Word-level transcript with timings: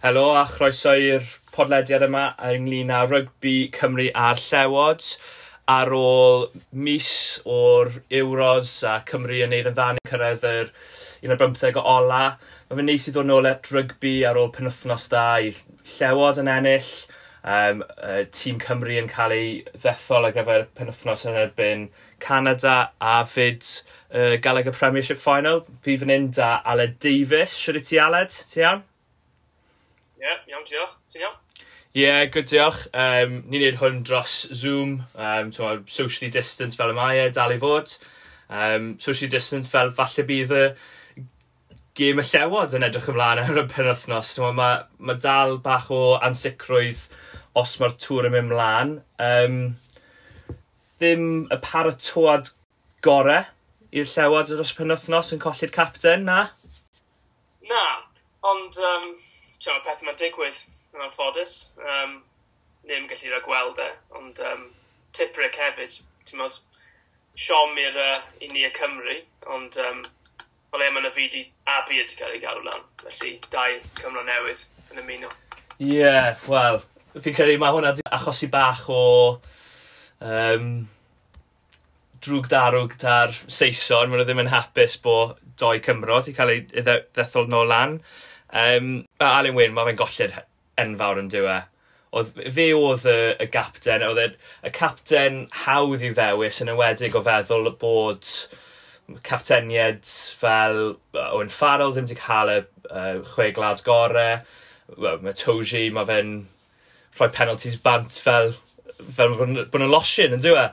Helo 0.00 0.30
a 0.32 0.46
chroeso 0.48 0.94
i'r 0.96 1.26
podlediad 1.52 2.06
yma 2.06 2.22
ynglyn 2.48 2.88
â 2.96 3.02
rygbi 3.04 3.66
Cymru 3.74 4.06
a'r 4.16 4.38
Llewod 4.40 5.04
ar 5.68 5.92
ôl 5.92 6.46
mis 6.86 7.10
o'r 7.44 7.90
Euros 8.22 8.72
a 8.88 8.94
Cymru 9.10 9.42
yn 9.44 9.52
neud 9.52 9.68
yn 9.68 9.76
ddan 9.76 10.00
yn 10.00 10.08
cyrraedd 10.08 10.48
yr 10.48 10.72
15 11.20 11.76
o 11.76 11.84
ola. 11.98 12.22
Mae 12.70 12.80
fe'n 12.80 12.88
neis 12.88 13.04
i 13.10 13.12
ddod 13.12 13.28
nôl 13.28 13.50
at 13.52 13.68
rygbi 13.76 14.14
ar 14.24 14.40
ôl 14.40 14.48
penwthnos 14.56 15.10
da 15.12 15.26
i'r 15.44 15.60
Llewod 15.98 16.40
yn 16.40 16.48
ennill. 16.48 16.92
Um, 17.44 17.84
uh, 18.00 18.24
tîm 18.32 18.56
Cymru 18.64 18.96
yn 19.02 19.12
cael 19.12 19.36
ei 19.36 19.54
ddethol 19.74 20.30
ar 20.30 20.36
gyfer 20.36 20.64
penwthnos 20.80 21.28
yn 21.28 21.36
erbyn 21.44 21.88
Canada 22.24 22.94
a 23.04 23.18
fyd 23.28 23.68
uh, 23.68 24.40
Galeg 24.40 24.72
y 24.72 24.78
Premiership 24.80 25.20
Final. 25.20 25.60
Fi 25.84 26.00
fan 26.00 26.16
hyn 26.16 26.32
da 26.40 26.54
Aled 26.64 26.96
Davies. 27.04 27.60
Siwr 27.60 27.84
i 27.84 27.84
ti 27.84 28.00
Aled? 28.00 28.32
Ti 28.32 28.64
iawn? 28.64 28.88
Ie, 30.20 30.36
iawn, 30.52 30.64
diolch. 30.68 30.96
Ti'n 31.12 31.24
iawn? 31.24 31.36
Ie, 31.90 32.02
yeah, 32.04 32.24
good 32.30 32.48
diolch. 32.50 32.84
Um, 32.92 33.38
ni'n 33.48 33.64
neud 33.64 33.78
hwn 33.80 34.02
dros 34.06 34.34
Zoom, 34.52 34.98
um, 35.16 35.48
socially 35.50 36.28
distance 36.30 36.76
fel 36.76 36.92
y 36.92 36.96
mae 36.98 37.22
e, 37.22 37.30
dal 37.34 37.54
i 37.54 37.58
fod. 37.62 37.94
Um, 38.52 38.92
socially 39.00 39.30
distance 39.32 39.72
fel 39.72 39.92
falle 39.96 40.26
bydd 40.28 40.52
y 40.54 40.64
gêm 41.96 42.20
y 42.20 42.26
llewod 42.28 42.76
yn 42.76 42.84
edrych 42.86 43.08
ymlaen 43.10 43.40
ar 43.42 43.62
y 43.62 43.64
penwthnos. 43.72 44.34
Mae 44.44 44.56
ma, 44.58 44.68
ma 45.00 45.16
dal 45.16 45.56
bach 45.64 45.88
o 45.94 46.02
ansicrwydd 46.20 47.06
os 47.58 47.74
mae'r 47.80 47.96
tŵr 48.04 48.28
yn 48.28 48.36
mynd 48.36 48.52
mlaen. 48.52 48.94
Um, 49.24 49.58
ddim 51.00 51.26
y 51.48 51.60
paratoad 51.64 52.52
gore 53.02 53.40
i'r 53.90 54.12
llewod 54.12 54.52
dros 54.52 54.76
penwthnos 54.76 55.32
yn 55.34 55.40
colli'r 55.42 55.72
capten, 55.74 56.28
na? 56.28 56.44
Na, 57.72 57.84
ond 58.46 58.78
um, 58.84 59.10
ti'n 59.60 59.74
meddwl, 59.74 59.84
peth 59.86 60.02
yma'n 60.04 60.18
digwydd 60.20 60.60
yn 60.96 61.06
anffodus. 61.06 61.56
Um, 61.84 62.20
Nym 62.88 63.04
gallu 63.10 63.28
rhaid 63.28 63.44
gweld 63.44 63.80
e, 63.84 63.88
ond 64.16 64.38
um, 64.48 64.62
tip 65.16 65.36
hefyd, 65.36 65.98
ti'n 66.24 66.40
meddwl, 66.40 66.62
siom 67.36 67.76
i'r 67.78 67.98
uh, 68.00 68.22
i 68.40 68.48
ni 68.52 68.64
y 68.64 68.70
Cymru, 68.76 69.18
ond 69.52 69.76
um, 69.84 70.00
o 70.72 70.80
le 70.80 70.88
mae'n 70.94 71.08
y 71.10 71.12
fyd 71.14 71.36
i 71.36 71.42
Abid 71.76 72.14
cael 72.16 72.36
ei 72.36 72.42
galw 72.42 72.64
lan, 72.64 72.86
felly 73.04 73.34
dau 73.52 73.76
Cymru 74.00 74.24
newydd 74.26 74.64
yn 74.94 75.02
ymuno. 75.04 75.28
Ie, 75.80 75.92
yeah, 76.00 76.32
wel, 76.48 76.80
fi'n 77.18 77.36
credu 77.36 77.60
mae 77.60 77.76
hwnna 77.76 77.92
achosi 78.16 78.48
bach 78.52 78.86
o 78.92 79.02
um, 80.24 80.72
drwg 82.24 82.50
darwg 82.52 82.96
ta'r 83.00 83.32
Saeson, 83.32 84.08
maen 84.08 84.20
nhw 84.20 84.28
ddim 84.28 84.42
yn 84.44 84.52
hapus 84.52 84.98
bod 85.04 85.38
doi 85.60 85.78
Cymro, 85.84 86.20
ti 86.24 86.34
cael 86.36 86.56
ei 86.56 86.84
ddethol 86.84 87.48
nôl 87.52 87.68
lan. 87.70 87.98
Um, 88.52 89.04
Alan 89.20 89.54
Wyn, 89.54 89.74
mae 89.74 89.90
fe'n 89.90 90.00
golled 90.00 90.38
enfawr 90.80 91.20
yn 91.22 91.30
diwe. 91.30 91.58
Oedd 92.16 92.32
fe 92.56 92.66
oedd 92.74 93.06
y, 93.06 93.18
y 93.38 93.46
gapten, 93.54 94.02
oedd 94.08 94.22
y, 94.24 94.26
y 94.66 94.72
capten 94.74 95.44
hawdd 95.64 96.02
i'w 96.02 96.16
ddewis 96.16 96.58
yn 96.64 96.72
ywedig 96.72 97.14
o 97.14 97.22
feddwl 97.26 97.70
bod 97.78 98.26
captenied 99.26 100.06
fel 100.38 100.80
Owen 101.18 101.50
Farrell 101.50 101.94
ddim 101.94 102.06
wedi 102.06 102.18
cael 102.18 102.52
y 102.52 102.58
uh, 102.90 103.20
chwe 103.32 103.50
glad 103.54 103.82
gorau. 103.86 104.42
Well, 104.96 105.20
mae 105.22 105.36
Toji, 105.38 105.86
mae 105.94 106.06
fe'n 106.08 106.34
rhoi 107.18 107.30
penalties 107.34 107.78
bant 107.82 108.18
fel, 108.22 108.54
fel 108.98 109.36
bod 109.38 109.80
yn 109.80 109.90
losin 109.90 110.34
yn 110.34 110.42
diwe. 110.42 110.68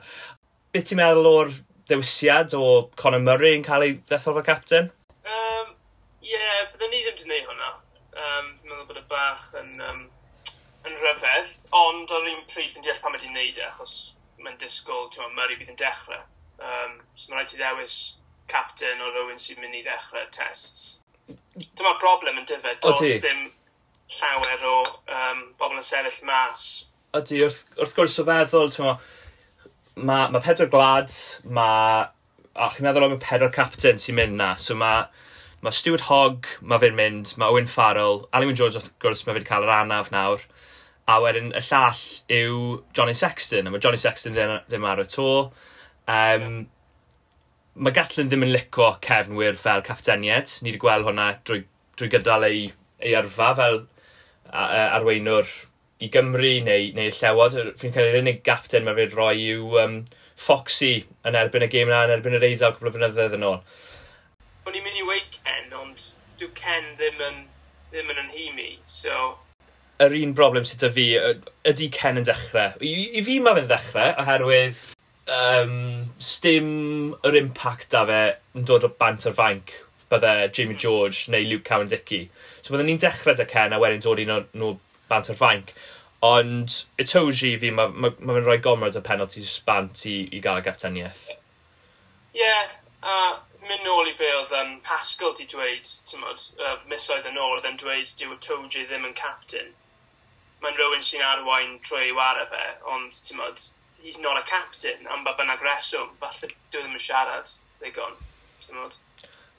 Beth 0.74 0.90
ti'n 0.90 0.98
meddwl 1.00 1.30
o'r 1.30 1.54
ddewisiad 1.88 2.54
o 2.58 2.88
Conor 2.98 3.22
Murray 3.24 3.56
yn 3.58 3.66
cael 3.66 3.86
ei 3.86 3.98
ddethol 4.00 4.38
fel 4.38 4.48
capten? 4.50 4.90
Ie, 6.18 6.32
yeah, 6.34 6.64
byddwn 6.72 6.90
ni 6.90 7.02
ddim 7.04 7.14
wedi 7.14 7.26
gwneud 7.26 7.50
hwnna. 7.50 7.72
Um, 8.18 8.48
dwi'n 8.58 8.72
meddwl 8.72 8.86
bod 8.88 8.98
y 8.98 9.04
bach 9.10 9.44
yn, 9.60 9.74
um, 9.84 10.00
yn 10.88 10.96
rhyfedd, 10.98 11.52
ond 11.78 12.14
ar 12.14 12.26
un 12.32 12.40
pryd 12.50 12.72
fi'n 12.74 12.86
deall 12.86 12.98
pan 13.02 13.14
mae 13.14 13.20
wedi'n 13.20 13.38
e, 13.38 13.66
achos 13.68 13.92
mae'n 14.42 14.58
disgwyl, 14.58 15.06
ti'n 15.12 15.22
meddwl, 15.22 15.36
Murray 15.38 15.58
bydd 15.60 15.70
yn 15.74 15.78
dechrau. 15.78 16.24
Um, 16.58 16.96
so 17.14 17.30
mae 17.30 17.38
rhaid 17.38 17.54
i 17.54 17.60
ddewis 17.60 17.98
captain 18.50 19.04
o 19.04 19.12
rywun 19.12 19.38
sy'n 19.42 19.60
mynd 19.62 19.78
i 19.78 19.84
ddechrau 19.86 20.26
tests. 20.34 20.98
Dyma'r 21.28 22.00
broblem 22.02 22.40
yn 22.40 22.48
dyfed, 22.48 22.82
does 22.82 23.22
dim 23.22 23.46
llawer 24.18 24.66
o 24.66 24.76
um, 25.14 25.46
bobl 25.60 25.78
yn 25.78 25.86
sefyll 25.86 26.26
mas. 26.26 26.66
Ydy, 27.18 27.42
wrth, 27.46 27.62
wrth 27.78 27.94
gwrs 27.96 28.18
o 28.22 28.26
feddwl, 28.26 28.72
ti'n 28.74 28.90
mae 30.08 30.30
ma 30.34 30.42
pedwar 30.42 30.70
glad, 30.74 31.14
mae... 31.46 32.06
A 32.58 32.66
chi'n 32.74 32.88
meddwl 32.88 33.04
am 33.06 33.12
y 33.14 33.20
pedwar 33.22 33.52
captain 33.54 34.00
sy'n 34.02 34.16
mynd 34.18 34.34
na, 34.34 34.48
so 34.58 34.74
mae 34.74 35.04
Mae 35.64 35.74
Stuart 35.74 36.06
Hogg, 36.06 36.46
mae 36.62 36.78
fe'n 36.78 36.94
mynd, 36.94 37.32
mae 37.38 37.50
Owen 37.50 37.66
Farrell, 37.66 38.28
Alan 38.32 38.54
Jones 38.54 38.76
wrth 38.78 38.92
gwrs 39.02 39.24
mae 39.26 39.34
fe'n 39.34 39.46
cael 39.48 39.66
yr 39.66 39.74
anaf 39.74 40.12
nawr. 40.14 40.44
A 41.10 41.16
wedyn 41.24 41.50
y 41.56 41.62
llall 41.66 42.02
yw 42.36 42.58
Johnny 42.94 43.14
Sexton, 43.16 43.66
a 43.66 43.72
mae 43.72 43.82
Johnny 43.82 43.98
Sexton 43.98 44.36
ddim, 44.36 44.52
ddim 44.68 44.86
ar 44.86 45.02
y 45.02 45.06
to. 45.10 45.30
Um, 46.08 46.46
mae 47.74 47.96
Gatlin 47.96 48.30
ddim 48.30 48.46
yn 48.46 48.54
lico 48.54 48.92
cefnwyr 49.02 49.58
fel 49.58 49.82
capteniad. 49.86 50.52
Ni 50.62 50.70
wedi 50.70 50.82
gweld 50.82 51.08
hwnna 51.08 51.32
drwy, 51.42 51.64
drwy 51.98 52.12
gydal 52.14 52.46
ei, 52.46 52.62
ei 53.02 53.18
yrfa 53.18 53.50
fel 53.58 53.82
arweinwr 54.52 55.50
i 55.98 56.08
Gymru 56.14 56.54
neu, 56.66 56.88
neu 56.94 57.10
llewod. 57.18 57.58
Fi'n 57.80 57.94
cael 57.94 58.12
ei 58.12 58.22
unig 58.22 58.44
gapten 58.46 58.86
mae 58.86 58.98
fe'n 58.98 59.14
rhoi 59.14 59.36
yw 59.56 59.78
um, 59.82 60.00
Foxy 60.38 61.00
yn 61.26 61.38
erbyn 61.38 61.66
y 61.66 61.70
gêm 61.72 61.90
yna, 61.90 62.04
yn 62.06 62.14
erbyn 62.20 62.38
yr 62.38 62.46
Eidal 62.46 62.76
cwbl 62.76 62.92
o 62.92 62.94
fynyddoedd 62.94 63.34
yn 63.40 63.46
ôl 63.48 63.62
o'n 64.68 64.76
i'n 64.76 64.84
mynd 64.84 65.00
i 65.00 65.06
weid 65.08 65.36
Ken, 65.40 65.70
ond 65.80 66.02
dyw 66.38 66.50
Ken 66.56 66.92
ddim 66.98 67.22
yn, 67.24 67.42
ddim 67.92 68.12
yn 68.12 68.22
anhimi, 68.26 68.70
so... 68.90 69.36
Yr 70.04 70.14
un 70.20 70.34
broblem 70.36 70.66
sydd 70.68 70.84
â 70.86 70.92
fi, 70.94 71.06
ydy 71.66 71.88
Ken 71.94 72.20
yn 72.20 72.26
dechrau. 72.28 72.76
I, 72.84 72.92
i 73.18 73.24
fi 73.26 73.38
mae 73.42 73.56
fe'n 73.56 73.70
dechrau, 73.70 74.12
oherwydd 74.22 74.82
um, 75.34 75.74
stym 76.22 76.68
yr 77.26 77.38
impact 77.40 77.88
da 77.94 78.04
fe 78.08 78.22
yn 78.58 78.68
dod 78.68 78.86
o 78.86 78.92
bant 79.00 79.26
o'r 79.28 79.36
fainc 79.38 79.74
bydde 80.12 80.34
Jamie 80.56 80.78
George 80.78 81.26
neu 81.32 81.48
Luke 81.48 81.66
Cowan-Dickey. 81.68 82.28
So 82.60 82.74
bydden 82.74 82.92
ni'n 82.92 83.02
dechrau 83.02 83.36
da 83.36 83.48
Ken 83.48 83.74
a 83.74 83.80
wedyn 83.80 84.04
dod 84.04 84.22
un 84.22 84.36
o 84.36 84.38
nhw 84.52 84.74
bant 85.08 85.32
o'r 85.32 85.40
fainc. 85.40 85.74
Ond 86.28 86.80
Itoji 87.00 87.56
fi, 87.62 87.72
mae 87.72 87.90
ma, 87.90 88.12
ma 88.12 88.36
fe'n 88.36 88.46
rhoi 88.46 88.60
gomrod 88.62 89.00
o 89.00 89.04
penalty 89.04 89.42
sbant 89.48 90.04
i, 90.10 90.20
i 90.34 90.44
gael 90.44 90.60
y 90.60 90.68
gapteniaeth. 90.68 91.28
Ie, 92.36 92.42
yeah, 92.44 92.74
a 93.02 93.18
uh 93.18 93.36
mynd 93.68 93.84
nôl 93.84 94.08
i 94.08 94.14
be 94.18 94.28
oedd 94.32 94.52
um, 94.56 94.76
Pascal 94.84 95.34
ti 95.36 95.44
dweud, 95.48 95.88
ti'n 96.08 96.22
modd, 96.22 96.44
uh, 96.60 96.76
misoedd 96.90 97.28
yn 97.28 97.38
ôl, 97.40 97.56
oedd 97.56 97.68
yn 97.68 97.76
dweud 97.80 98.14
dyw 98.18 98.32
y 98.34 98.38
Toji 98.44 98.86
ddim 98.88 99.06
yn 99.08 99.16
captain. 99.18 99.74
Mae'n 100.62 100.78
rhywun 100.78 101.04
sy'n 101.04 101.24
arwain 101.26 101.76
trwy 101.86 102.08
ei 102.08 102.14
wara 102.16 102.46
fe, 102.50 102.64
ond 102.94 103.20
ti'n 103.26 103.38
modd, 103.40 103.62
he's 104.02 104.18
not 104.22 104.40
a 104.40 104.44
captain, 104.48 105.06
am 105.12 105.24
ba 105.26 105.36
bynnag 105.38 105.62
reswm, 105.64 106.14
falle 106.22 106.48
dyw 106.48 106.80
e 106.80 106.82
ddim 106.82 106.96
yn 106.96 107.04
siarad 107.04 107.54
ddigon, 107.82 108.18
ti'n 108.64 108.80
modd. 108.80 108.98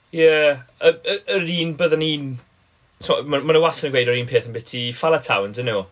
Ie, 0.10 0.26
yeah, 0.26 0.64
yr 0.82 1.50
un 1.60 1.78
byddwn 1.80 2.06
ni'n... 2.06 2.30
Mae 3.00 3.40
yna 3.40 3.64
wastad 3.64 3.92
yn 3.92 3.96
gweud 3.96 4.12
yr 4.12 4.20
un 4.20 4.28
peth 4.28 4.50
yn 4.50 4.56
beth 4.58 4.68
byty 4.68 4.84
Falatown, 4.98 5.54
dyn 5.56 5.70
nhw. 5.70 5.86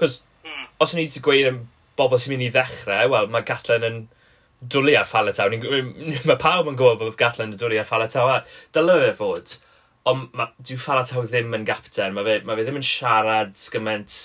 Cos, 0.00 0.22
mm. 0.46 0.66
os 0.80 0.94
o'n 0.94 1.02
i 1.02 1.06
wedi 1.08 1.20
gweud 1.26 1.50
yn 1.50 1.62
bobl 1.98 2.20
sy'n 2.22 2.32
mynd 2.32 2.46
i 2.46 2.52
ddechrau, 2.54 3.12
wel, 3.12 3.32
mae 3.34 3.44
Gatlin 3.50 3.88
yn... 3.88 4.02
Yn 4.06 4.10
dwlu 4.62 4.94
ar 4.98 5.08
Falataw. 5.08 5.52
Mae 5.52 6.38
pawb 6.40 6.70
yn 6.70 6.78
gwybod 6.78 7.00
bod 7.00 7.18
Gatland 7.20 7.56
yn 7.56 7.60
dwlu 7.60 7.80
ar 7.80 7.88
Falataw. 7.88 8.30
A 8.36 8.40
fe 8.74 9.12
fod, 9.18 9.56
ond 10.08 10.30
dyw 10.62 10.80
Falataw 10.80 11.26
ddim 11.26 11.54
yn 11.58 11.66
gapten. 11.68 12.14
Mae 12.16 12.26
fe, 12.28 12.38
ma 12.46 12.56
fe 12.58 12.66
ddim 12.66 12.80
yn 12.80 12.86
siarad 12.86 13.58
gymaint 13.74 14.18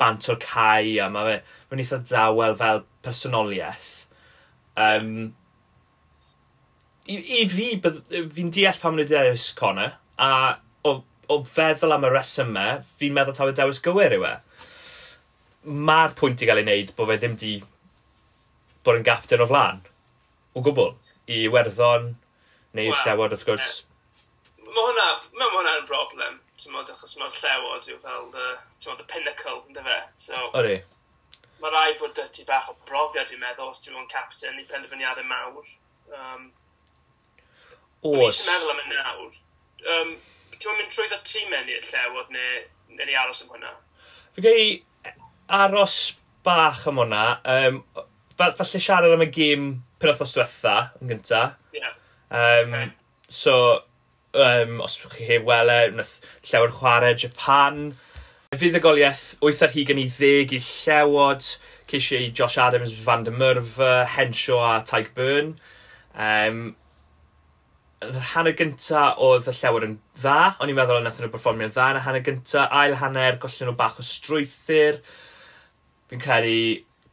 bant 0.00 0.28
o'r 0.32 0.40
cae 0.42 0.96
a 1.02 1.08
mae 1.12 1.28
fe 1.28 1.36
mae'n 1.70 1.84
eitha 1.84 2.00
dawel 2.10 2.56
fel 2.58 2.84
personoliaeth. 3.04 3.90
Um, 4.76 5.32
i, 7.06 7.18
I 7.42 7.46
fi, 7.50 7.68
fi'n 7.82 8.52
deall 8.54 8.80
pam 8.80 8.96
nhw 8.96 9.06
dewis 9.08 9.50
Connor, 9.58 9.98
a 10.16 10.30
o, 10.88 10.94
o 11.28 11.38
feddwl 11.48 11.96
am 11.96 12.06
y 12.08 12.12
reswm 12.12 12.54
resymau, 12.56 12.82
fi'n 13.00 13.16
meddwl 13.16 13.36
taw 13.36 13.52
y 13.52 13.56
dewis 13.58 13.82
gywir 13.84 14.16
yw 14.18 14.26
e. 14.30 14.34
Mae'r 15.90 16.16
pwynt 16.18 16.42
i 16.42 16.48
gael 16.48 16.62
ei 16.62 16.66
wneud 16.66 16.96
bod 16.98 17.12
fe 17.12 17.18
ddim 17.20 17.38
di 17.38 17.56
bod 18.82 18.98
yn 18.98 19.06
gapten 19.06 19.42
o 19.42 19.48
flaen 19.50 19.82
o 20.54 20.62
gwbl 20.64 20.92
i 21.32 21.46
werddon 21.52 22.12
neu 22.76 22.88
well, 22.90 23.02
Llewod 23.04 23.34
wrth 23.34 23.44
gwrs. 23.48 23.74
Mae 24.62 24.86
hwnna, 24.88 25.06
mae 25.36 25.52
hwnna'n 25.52 25.86
broblem, 25.88 26.38
ti'n 26.60 26.74
modd, 26.74 26.90
achos 26.92 27.14
mae'r 27.20 27.36
Llewod 27.36 27.88
yw 27.92 28.00
fel 28.02 28.28
the, 28.34 28.48
tymod, 28.80 29.00
the 29.00 29.08
pinnacle, 29.10 29.60
ynddo 29.68 29.84
fe. 29.86 29.98
So, 30.16 30.40
Odi. 30.58 30.78
Mae 31.62 31.74
rai 31.74 31.92
bod 32.00 32.14
dy 32.16 32.24
ti 32.34 32.46
bach 32.48 32.70
o 32.72 32.76
brofiad 32.88 33.30
i'n 33.32 33.40
meddwl 33.42 33.70
os 33.70 33.82
ti'n 33.84 33.94
mwyn 33.94 34.08
captain 34.10 34.58
i 34.58 34.66
penderfyniadau 34.70 35.28
mawr. 35.28 35.68
Um, 36.18 36.48
Os. 38.02 38.40
Ti'n 38.40 38.48
meddwl 38.50 38.72
am 38.72 38.80
y 38.82 38.88
nawr. 38.94 39.36
Um, 39.96 40.14
ti'n 40.56 40.78
mynd 40.78 40.94
trwy 40.94 41.10
dda 41.10 41.20
tîm 41.28 41.54
enni 41.58 41.76
i'r 41.76 41.86
llewod 41.86 42.32
neu, 42.34 42.64
neu 42.96 43.06
ni 43.08 43.18
aros 43.18 43.44
am 43.44 43.52
hwnna? 43.54 43.76
Fi 44.34 44.44
gei 44.48 44.66
aros 45.60 46.00
bach 46.46 46.86
am 46.90 46.98
hwnna. 47.02 47.26
Um, 47.44 47.82
falle 48.40 48.66
siarad 48.72 49.14
am 49.14 49.24
y 49.26 49.30
gêm 49.30 49.68
pyn 50.02 50.12
othos 50.12 50.34
diwetha 50.36 50.76
yn 51.00 51.12
gynta. 51.12 51.42
Yeah. 51.76 51.94
Um, 52.30 52.74
okay. 52.74 52.92
So, 53.28 53.54
um, 54.34 54.80
os 54.84 54.98
chi 54.98 55.28
heb 55.28 55.46
wele, 55.48 55.78
wnaeth 55.92 56.18
llawer 56.50 56.74
chwarae 56.74 57.14
Japan. 57.16 57.92
Fuddugoliaeth 58.52 59.38
8 59.40 59.62
ar 59.64 59.72
hugen 59.72 60.00
i 60.02 60.04
10 60.12 60.52
i 60.52 60.60
llewod, 60.60 61.46
ceisio 61.88 62.20
i 62.20 62.28
Josh 62.36 62.58
Adams, 62.60 62.92
Van 63.06 63.24
der 63.24 63.32
Myrfa, 63.32 64.04
Henshaw 64.16 64.60
a 64.60 64.72
Taig 64.84 65.14
Byrne. 65.16 65.54
Um, 66.12 66.74
yn 68.02 68.18
yr 68.18 68.26
hanner 68.32 68.56
gynta 68.58 69.12
oedd 69.22 69.48
y 69.48 69.54
llewer 69.56 69.86
yn 69.86 69.96
dda, 70.18 70.38
o'n 70.58 70.72
i'n 70.72 70.76
meddwl 70.76 70.98
o'n 70.98 71.06
nhw'n 71.06 71.32
performio'n 71.32 71.72
dda 71.72 71.88
yn 71.94 72.00
y 72.00 72.04
hanner 72.04 72.26
gynta, 72.26 72.66
ail 72.82 72.98
hanner, 73.00 73.38
gollen 73.40 73.70
nhw 73.70 73.76
bach 73.78 74.00
o 74.02 74.04
strwythyr. 74.06 74.98
Fi'n 76.10 76.22
credu 76.22 76.56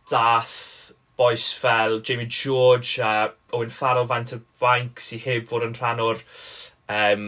dath 0.10 0.58
boes 1.20 1.52
fel 1.52 2.00
Jamie 2.00 2.32
George 2.32 2.98
a 3.04 3.34
Owen 3.52 3.70
Farrell 3.70 4.08
faint 4.08 4.32
y 4.32 4.40
fainc 4.56 5.02
sy'n 5.04 5.20
heb 5.26 5.50
fod 5.50 5.66
yn 5.66 5.76
rhan 5.76 6.00
o'r 6.00 6.22
um, 6.96 7.26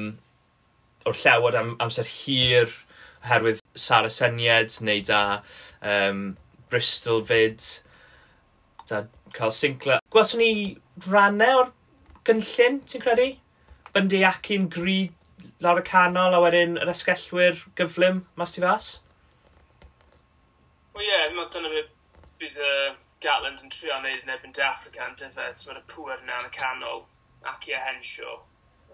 o'r 1.10 1.18
llewod 1.20 1.58
am, 1.60 1.74
amser 1.84 2.08
hir 2.08 2.72
oherwydd 3.26 3.60
Sara 3.76 4.12
Syniad 4.14 4.78
neu 4.88 5.04
da 5.10 5.22
um, 5.82 6.24
Bristol 6.72 7.20
fyd 7.28 7.68
da 8.88 9.04
cael 9.36 9.52
Sinclair. 9.52 10.00
Gwelson 10.12 10.40
ni 10.40 10.78
rannau 11.10 11.66
o'r 11.66 11.76
gynllun, 12.28 12.80
ti'n 12.88 13.04
credu? 13.04 13.28
Byndeacu'n 13.92 14.72
gri 14.72 15.00
lawr 15.60 15.84
y 15.84 15.88
canol 15.92 16.40
a 16.40 16.42
wedyn 16.48 16.80
yr 16.80 16.96
esgellwyr 16.96 17.60
gyflym 17.76 18.24
mas 18.40 18.56
ti 18.56 18.64
fas? 18.64 18.92
Wel 20.96 21.04
ie, 21.04 21.12
yeah, 21.12 21.48
dyna 21.52 21.76
beth 21.76 21.96
bydd 22.40 22.62
uh 22.64 23.00
Gatland 23.22 23.62
yn 23.62 23.74
trio 23.74 23.98
wneud 24.00 24.24
yn 24.24 24.34
ebyn 24.34 24.56
De 24.58 24.64
Africa 24.66 25.06
yn 25.06 25.18
dyfe, 25.20 25.52
ti'n 25.58 25.78
y 25.78 25.84
pwer 25.92 26.24
yna 26.24 26.40
yn 26.42 26.48
y 26.48 26.56
canol 26.56 27.04
ac 27.52 27.68
i 27.70 27.76
a 27.78 27.82
hensio. 27.90 28.40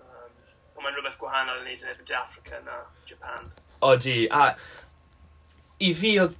Um, 0.02 0.34
ond 0.76 0.84
mae'n 0.84 0.98
rhywbeth 0.98 1.20
gwahanol 1.22 1.62
yn 1.62 1.68
wneud 1.68 1.86
yn 1.86 1.94
ebyn 1.94 2.10
De 2.10 2.18
Africa 2.20 2.60
na 2.66 2.82
Japan. 3.08 3.54
Odi, 3.88 4.20
a 4.28 4.52
i 5.80 5.94
fi 5.94 6.18
oedd 6.20 6.38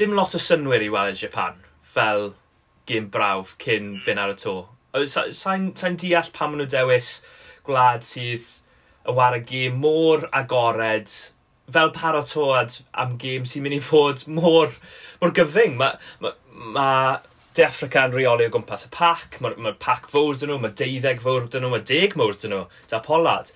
dim 0.00 0.14
lot 0.16 0.36
o 0.36 0.40
synwyr 0.40 0.84
i 0.86 0.90
weld 0.92 1.20
Japan 1.20 1.60
fel 1.80 2.30
gym 2.88 3.10
brawf 3.12 3.56
cyn 3.62 3.96
mm. 3.96 4.02
fynd 4.06 4.22
ar 4.22 4.34
y 4.34 4.38
to. 4.42 4.56
Sa'n 4.96 5.72
sa, 5.76 5.90
deall 6.00 6.32
pan 6.32 6.52
maen 6.52 6.62
nhw 6.62 6.70
dewis 6.72 7.10
gwlad 7.66 8.06
sydd 8.06 8.46
y 9.06 9.14
war 9.16 9.36
y 9.36 9.42
gêm 9.48 9.76
mor 9.82 10.24
agored 10.34 11.10
fel 11.72 11.90
paratoad 11.94 12.78
am 13.02 13.16
gêm 13.20 13.46
sy'n 13.48 13.64
mynd 13.66 13.76
i 13.76 13.82
fod 13.82 14.24
mor, 14.38 14.72
mor 15.20 15.34
gyfyng. 15.36 15.76
Mae 15.80 15.98
ma, 16.22 16.32
mae 16.56 17.16
De 17.56 17.64
Africa 17.64 18.02
yn 18.04 18.12
reoli 18.12 18.44
o 18.44 18.52
gwmpas 18.52 18.84
y 18.84 18.90
pac, 18.92 19.38
mae'r 19.40 19.54
ma, 19.64 19.70
pac 19.80 20.10
fawr 20.12 20.36
dyn 20.36 20.50
nhw, 20.52 20.58
mae 20.60 20.74
deuddeg 20.76 21.22
fawr 21.24 21.46
dyn 21.48 21.62
nhw, 21.64 21.70
mae 21.72 21.84
deg 21.88 22.12
mawr 22.20 22.36
dyn 22.36 22.52
nhw, 22.52 22.58
da 22.90 23.00
polad. 23.04 23.52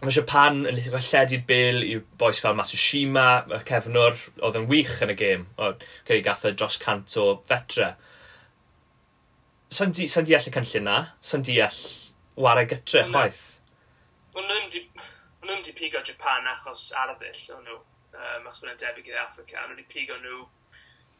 Mae 0.00 0.14
Japan 0.16 0.64
yn 0.66 0.74
llyfr 0.74 1.04
lledu'r 1.04 1.44
bil 1.46 1.78
i 1.86 1.92
boes 2.18 2.40
fel 2.42 2.56
Matsushima, 2.58 3.28
y 3.54 3.60
cefnwr, 3.70 4.18
oedd 4.42 4.58
yn 4.58 4.66
wych 4.72 4.96
yn 5.06 5.14
y 5.14 5.16
gêm, 5.20 5.46
cyrraedd 5.60 6.26
gath 6.26 6.42
y 6.50 6.52
dros 6.56 6.80
cant 6.82 7.14
o 7.22 7.28
fetre. 7.46 7.92
Sa'n 9.78 9.94
di, 9.94 10.10
sa 10.10 10.26
di 10.26 10.34
all 10.34 10.50
y 10.50 10.56
cynllun 10.58 10.88
na? 10.90 10.98
Sa'n 11.22 11.46
di 11.46 11.60
all 11.62 11.80
warau 12.34 12.66
gytre 12.66 13.06
chwaith? 13.12 13.42
Wel, 14.34 14.50
nhw'n 14.50 15.66
di 15.70 15.78
pigo 15.78 16.02
Japan 16.02 16.50
achos 16.50 16.90
arddill, 16.98 17.46
o'n 17.54 17.62
nhw. 17.62 17.82
Um, 18.18 18.46
achos 18.48 18.58
bod 18.64 18.72
nhw'n 18.72 18.82
debyg 18.82 19.14
i'r 19.14 19.22
Africa, 19.22 19.62
nhw 19.62 19.76
wedi 19.76 19.86
pigo 19.94 20.18
nhw 20.18 20.48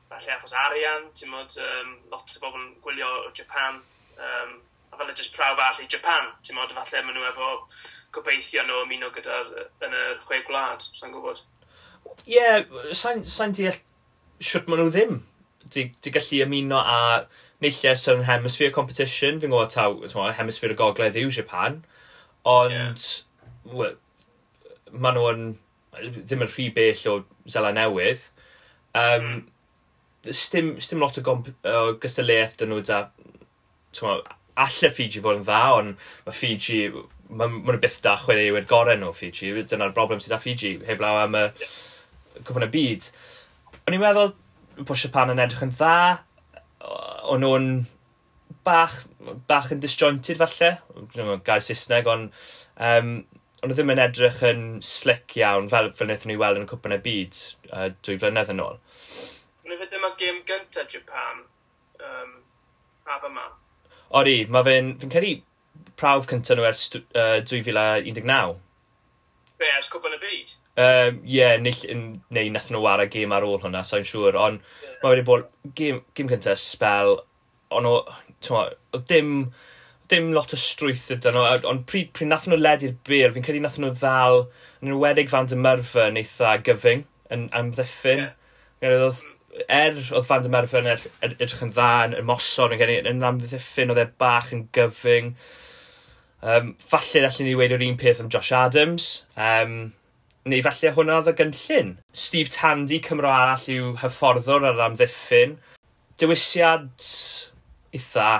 falle 0.09 0.33
achos 0.35 0.55
arian, 0.57 1.09
ti'n 1.17 1.31
modd, 1.33 1.55
um, 1.61 1.93
lot 2.13 2.33
o 2.33 2.43
bobl 2.43 2.63
yn 2.63 2.69
gwylio 2.85 3.09
o 3.27 3.33
Japan, 3.37 3.81
um, 4.17 4.55
a 4.93 4.97
fel 4.97 5.13
jyst 5.13 5.35
prawf 5.37 5.61
all 5.61 5.83
i 5.85 5.89
Japan, 5.91 6.31
ti'n 6.45 6.57
modd, 6.57 6.73
falle 6.77 7.03
maen 7.05 7.19
nhw 7.19 7.27
efo 7.29 7.51
gobeithio 8.17 8.65
nhw 8.65 8.85
ymuno 8.87 9.11
gyda 9.15 9.43
yn 9.85 9.97
y 9.99 10.05
chwe 10.25 10.41
gwlad, 10.47 10.87
sa'n 10.97 11.13
gwybod. 11.13 11.43
Ie, 12.25 12.39
yeah, 12.39 12.65
sa'n 12.97 13.21
sa 13.29 13.51
deall 13.53 13.77
siwt 14.41 14.71
maen 14.71 14.85
nhw 14.85 14.95
ddim 14.95 15.21
di, 15.75 15.91
di 16.01 16.15
gallu 16.15 16.41
ymuno 16.47 16.81
a 16.81 16.99
neillio 17.61 17.95
sy'n 17.99 18.25
hemisphere 18.31 18.73
competition, 18.75 19.43
fi'n 19.43 19.53
gwybod 19.53 19.75
taw, 19.75 20.01
hemisphere 20.41 20.73
y 20.73 20.81
gogledd 20.81 21.21
yw 21.21 21.35
Japan, 21.37 21.83
ond 22.49 23.05
yeah. 23.77 23.95
maen 24.97 25.21
nhw 25.21 25.29
yn, 25.35 25.47
ddim 26.17 26.47
yn 26.47 26.53
rhy 26.55 26.71
bell 26.73 27.07
o 27.13 27.21
Zela 27.45 27.77
Newydd, 27.77 28.25
um, 28.97 29.29
mm 29.29 29.47
stym, 30.31 30.75
stym 30.81 31.03
lot 31.03 31.19
o, 31.19 31.25
gomp, 31.25 31.50
o 31.67 31.94
gystadleuaeth 32.00 32.59
dyn 32.61 32.73
nhw 32.73 32.82
da, 32.87 33.05
allai 34.59 34.91
Fiji 34.94 35.23
fod 35.25 35.41
yn 35.41 35.47
dda, 35.47 35.61
ond 35.79 36.09
mae 36.26 36.37
Fiji, 36.37 36.88
mae'n 37.29 37.61
ma 37.67 37.76
byth 37.81 38.00
da 38.05 38.17
chwaraewyr 38.20 38.67
gorau 38.70 38.99
nhw 38.99 39.12
Fiji, 39.17 39.53
dyna'r 39.61 39.94
broblem 39.97 40.23
sydd 40.23 40.37
â 40.37 40.41
Fiji, 40.43 40.76
heblaw 40.88 41.23
am 41.25 41.38
y 41.38 41.44
cwpan 42.47 42.67
y 42.67 42.73
byd. 42.75 43.09
O'n 43.85 43.97
i'n 43.97 44.03
meddwl, 44.03 44.35
bod 44.82 45.00
Japan 45.00 45.35
yn 45.35 45.43
edrych 45.43 45.65
yn 45.67 45.75
dda, 45.75 45.94
o'n 47.29 47.43
nhw'n 47.44 47.71
bach, 48.67 49.00
bach 49.49 49.73
yn 49.75 49.82
disjointed 49.82 50.41
falle, 50.41 50.75
dwi'n 51.14 51.44
gair 51.47 51.64
Saesneg, 51.64 52.09
ond 52.11 52.31
um, 52.76 53.19
ond 53.64 53.75
ddim 53.75 53.91
yn 53.91 54.03
edrych 54.03 54.43
yn 54.47 54.64
slick 54.87 55.35
iawn 55.41 55.67
fel, 55.71 55.91
fel 55.97 56.06
wnaethon 56.06 56.31
ni 56.31 56.38
weld 56.38 56.61
yn 56.61 56.67
y 56.69 56.71
cwpan 56.71 56.94
y 56.94 57.00
byd 57.03 57.38
uh, 57.73 57.88
dwy 58.06 58.19
flynedd 58.21 58.53
yn 58.55 58.62
ôl 58.62 58.79
am 60.09 60.17
y 60.17 60.23
gêm 60.23 60.41
gyntaf 60.49 60.89
Japan 60.93 61.43
um, 62.01 62.39
a 63.07 63.19
fy 63.21 63.33
ma. 63.35 63.51
Ori, 64.19 64.39
mae 64.49 64.65
fe'n, 64.67 64.95
fi'n 65.01 65.13
credu 65.13 65.35
prawf 66.01 66.29
cyntaf 66.31 66.57
nhw 66.57 66.67
ers 66.69 66.89
uh, 66.97 67.39
2019. 67.45 68.57
Be, 69.59 69.71
ers 69.77 69.93
cwpan 69.93 70.17
y 70.17 70.23
byd? 70.25 70.55
Ie, 70.55 70.65
Um, 70.79 71.17
yeah, 71.27 71.57
nill, 71.59 71.79
neu 72.31 72.51
nath 72.55 72.69
nhw 72.71 72.79
wara 72.85 73.09
gêm 73.11 73.33
ar 73.35 73.43
ôl 73.43 73.57
hwnna, 73.59 73.81
sa'n 73.83 74.05
siŵr, 74.07 74.37
ond 74.39 74.61
yeah. 74.63 74.93
mae 75.01 75.11
wedi 75.11 75.25
bod 75.27 75.49
gêm, 75.75 75.97
gêm 76.15 76.29
cyntaf 76.31 76.61
spel, 76.63 77.17
ond 77.75 77.89
o, 77.91 77.95
o, 78.55 79.01
dim, 79.11 79.33
dim 80.13 80.29
lot 80.37 80.55
o 80.55 80.59
strwyth 80.63 81.09
ydyn 81.17 81.35
nhw, 81.35 81.57
ond 81.67 81.83
pryd, 81.91 82.13
pryd 82.15 82.31
nath 82.31 82.47
nhw 82.47 82.61
ledu'r 82.61 82.95
byr, 83.09 83.35
fi'n 83.35 83.49
credu 83.49 83.65
nath 83.65 83.81
nhw 83.83 83.91
ddal, 83.97 84.45
yn 84.79 84.93
enwedig 84.93 85.35
fan 85.35 85.51
dymyrfa 85.51 86.07
yn 86.13 86.23
eitha 86.23 86.55
gyfyng, 86.71 87.03
yn 87.35 87.49
amddiffyn. 87.59 88.29
Yeah. 88.29 88.95
Oedd 88.95 89.25
mm 89.27 89.38
er 89.67 89.97
oedd 90.15 90.27
Van 90.29 90.45
der 90.45 90.53
Merwe 90.53 90.81
yn 90.83 90.91
edrych 90.91 91.63
yn 91.65 91.73
dda, 91.75 91.91
yn 92.09 92.17
ymosod, 92.21 92.75
yn, 92.77 92.83
yn, 92.85 93.09
yn 93.13 93.25
amddiffyn, 93.29 93.93
oedd 93.93 94.03
e 94.03 94.09
bach 94.21 94.53
yn 94.55 94.67
gyfyng. 94.77 95.33
Um, 96.39 96.75
falle 96.79 97.25
allan 97.27 97.49
ni 97.49 97.57
wedi 97.59 97.75
o'r 97.75 97.87
un 97.89 97.99
peth 97.99 98.21
am 98.23 98.31
Josh 98.31 98.53
Adams, 98.55 99.09
um, 99.35 99.79
neu 100.49 100.63
falle 100.65 100.93
hwnna 100.95 101.19
oedd 101.19 101.33
y 101.33 101.37
gynllun. 101.41 101.97
Steve 102.15 102.53
Tandy, 102.55 103.01
Cymro 103.05 103.33
arall 103.33 103.67
yw 103.75 103.93
hyfforddwr 104.03 104.69
ar 104.71 104.85
amddiffyn. 104.87 105.57
Dewisiad 106.19 107.09
eitha 107.95 108.31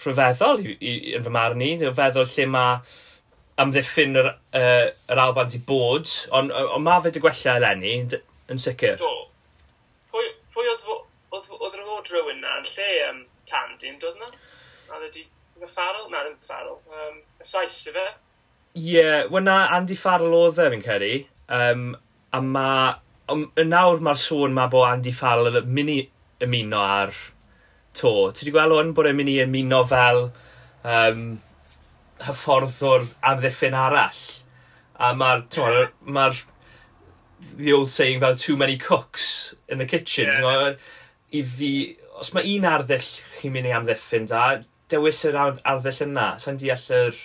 rhyfeddol 0.00 0.62
i, 0.64 0.76
i, 0.78 0.96
yn 1.18 1.26
fy 1.26 1.32
marn 1.34 1.64
i. 1.64 1.74
Dwi'n 1.80 1.96
feddwl 1.96 2.28
lle 2.30 2.46
mae 2.50 2.78
amddiffyn 3.60 4.16
yr, 4.16 4.30
uh, 4.56 4.86
yr 5.10 5.20
Alban 5.20 5.52
i 5.56 5.60
bod, 5.66 6.08
ond 6.30 6.54
on, 6.54 6.70
on 6.78 6.86
mae 6.86 7.02
fe 7.04 7.12
dy 7.14 7.22
gwella 7.24 7.58
eleni, 7.58 7.96
yn 8.50 8.62
sicr. 8.62 8.96
Do, 9.00 9.10
bod 12.00 12.08
rhywun 12.12 12.40
na 12.40 12.56
yn 12.60 12.66
lle 12.72 12.88
um, 13.10 13.20
Candy'n 13.50 14.00
dod 14.00 14.16
na. 14.20 14.30
A 14.90 15.00
dde 15.00 15.12
di... 15.14 15.26
Farrell? 15.68 16.08
Na, 16.08 16.22
ddim 16.24 16.38
Farrell. 16.40 16.78
Um, 16.88 17.20
y 17.40 17.44
Sais, 17.44 17.82
y 17.90 17.92
fe? 17.92 18.06
Ie, 18.78 18.94
yeah, 18.94 19.26
wna 19.28 19.58
Andy 19.76 19.96
Farrell 19.98 20.36
oedd 20.38 20.60
e, 20.62 20.68
fi'n 20.72 20.84
credu. 20.84 21.12
Um, 21.52 21.90
a 22.32 22.40
ma... 22.40 22.70
Um, 23.30 23.44
nawr 23.60 24.00
mae'r 24.02 24.18
sôn 24.18 24.56
mae 24.56 24.70
bod 24.72 24.88
Andy 24.88 25.12
Farrell 25.14 25.60
yn 25.60 25.68
mynd 25.68 25.92
i 25.92 25.98
ymuno 26.46 26.80
ar 26.80 27.12
to. 27.98 28.14
Ti 28.32 28.46
wedi 28.46 28.54
gweld 28.54 28.78
o'n 28.78 28.94
bod 28.96 29.10
e'n 29.10 29.18
mynd 29.18 29.32
i 29.34 29.36
ymuno 29.44 29.82
fel 29.90 30.22
um, 30.88 31.26
hyfforddwr 32.24 33.10
amddiffyn 33.32 33.76
arall. 33.76 34.22
A 35.00 35.12
mae'r, 35.16 35.44
mae'r, 36.08 36.40
the 37.56 37.72
old 37.72 37.90
saying 37.90 38.20
fel 38.20 38.34
too 38.36 38.56
many 38.56 38.76
cooks 38.76 39.54
in 39.68 39.78
the 39.78 39.86
kitchen. 39.86 40.26
Yeah 40.26 40.74
i 41.36 41.42
fi, 41.46 41.72
os 42.20 42.32
mae 42.34 42.56
un 42.56 42.66
arddull 42.68 43.06
chi'n 43.38 43.54
mynd 43.54 43.68
i 43.70 43.74
amddiffyn 43.76 44.26
da, 44.30 44.44
dewis 44.90 45.22
yr 45.28 45.38
arddull 45.38 46.02
yna. 46.06 46.32
Sa'n 46.42 46.58
deall 46.60 46.86
yr 46.96 47.20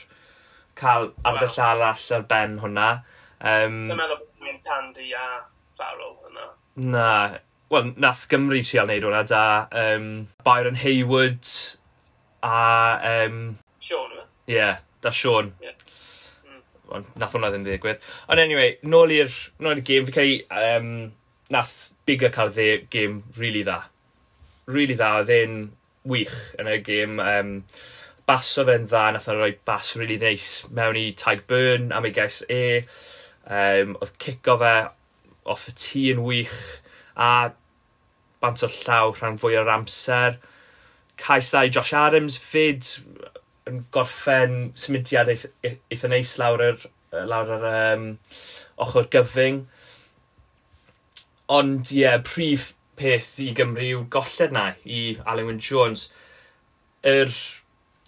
cael 0.78 1.10
arddull 1.26 1.58
wow. 1.58 1.72
arall 1.72 2.06
ar 2.18 2.28
ben 2.30 2.60
hwnna. 2.62 2.90
Um, 3.40 3.82
Sa'n 3.86 3.92
so, 3.94 3.98
meddwl 4.00 4.22
bod 4.22 4.46
mynd 4.46 4.62
Tandy 4.68 5.10
a 5.18 5.26
Farrell 5.80 6.16
yna? 6.30 6.52
Na. 6.94 7.10
Wel, 7.74 7.90
nath 7.98 8.28
Gymru 8.30 8.62
trial 8.62 8.86
wneud 8.90 9.08
hwnna 9.08 9.24
da. 9.30 9.46
Um, 9.74 10.10
Byron 10.46 10.78
Haywood 10.84 11.50
a... 12.46 12.60
Um, 13.14 13.40
Sean 13.82 14.14
yma? 14.14 14.28
E? 14.46 14.52
Ie, 14.52 14.60
yeah, 14.60 14.84
da 15.02 15.10
Sean. 15.10 15.54
Yeah. 15.64 15.74
Mm. 16.46 17.10
Nath 17.18 17.34
hwnna 17.34 17.50
ddim 17.50 17.66
ddigwydd. 17.66 18.06
Ond 18.30 18.44
anyway, 18.44 18.76
nôl 18.86 19.16
i'r 19.18 19.34
gêm, 19.82 20.06
fi 20.06 20.18
cael 20.20 20.38
um, 20.78 20.96
nath 21.54 21.76
Bigger 22.06 22.30
cael 22.30 22.52
dde 22.54 22.86
gêm 22.94 23.24
rili 23.34 23.42
really 23.42 23.66
dda 23.66 23.80
really 24.72 24.95
dda, 24.98 25.12
oedd 25.22 25.34
e'n 25.34 25.60
wych 26.10 26.36
yn 26.62 26.69
y 26.72 26.79
gêm. 26.86 27.19
Um, 27.22 27.51
baso 28.25 28.65
fe'n 28.65 28.88
dda, 28.89 29.12
nath 29.13 29.29
o'n 29.29 29.39
rhoi 29.39 29.53
bas 29.67 29.93
really 30.00 30.17
neis 30.22 30.63
nice 30.63 30.74
mewn 30.77 30.98
i 31.00 31.05
tag 31.17 31.45
burn 31.50 31.91
am 31.93 32.07
ei 32.07 32.15
gais 32.15 32.41
e. 32.50 32.81
Um, 33.45 33.93
oedd 34.01 34.15
cico 34.22 34.57
fe 34.62 34.74
off 35.45 35.67
y 35.69 35.75
tŷ 35.77 36.03
yn 36.15 36.24
wych 36.25 36.57
a 37.15 37.51
bant 38.41 38.65
o 38.65 38.69
llaw 38.72 39.13
rhan 39.13 39.39
fwy 39.41 39.57
o'r 39.62 39.72
amser. 39.75 40.39
Cais 41.22 41.51
dda 41.53 41.65
i 41.67 41.74
Josh 41.74 41.93
Adams 41.98 42.38
fyd 42.41 42.89
yn 43.69 43.86
gorffen 43.93 44.72
symudiad 44.77 45.31
e-, 45.34 45.77
eitha 45.93 46.10
neis 46.12 46.36
lawr 46.41 46.63
yr, 46.65 46.88
lawr 47.29 47.53
yr 47.57 47.67
um, 47.72 48.07
ochr 48.81 49.07
gyfyng. 49.13 49.63
Ond 51.55 51.93
ie, 51.93 52.01
yeah, 52.01 52.17
prif 52.25 52.72
peth 53.00 53.36
i 53.44 53.52
Gymru 53.56 53.88
yw 53.92 54.04
golled 54.14 54.54
na 54.56 54.70
i 54.86 55.02
Alan 55.25 55.50
Wyn 55.50 55.62
Jones. 55.64 56.08
Yr, 57.06 57.32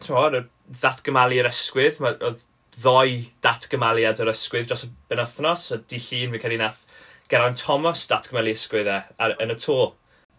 tywod, 0.03 0.37
ddatgymalu 0.79 1.41
yr 1.41 1.49
ysgwydd, 1.49 1.99
oedd 2.03 2.45
ddoi 2.77 3.27
datgymaliad 3.45 4.21
yr 4.21 4.31
ysgwydd 4.33 4.69
dros 4.69 4.85
y 4.85 4.91
benwthnos, 5.11 5.67
y 5.75 5.81
di 5.89 5.99
llun 6.03 6.35
fi 6.35 6.51
ei 6.51 6.59
nath 6.61 6.83
Geraint 7.31 7.59
Thomas 7.63 8.05
datgymalu 8.11 8.53
ysgwydd 8.55 8.89
e 8.91 8.97
ar, 9.23 9.35
yn 9.43 9.53
y 9.53 9.57
to. 9.63 9.77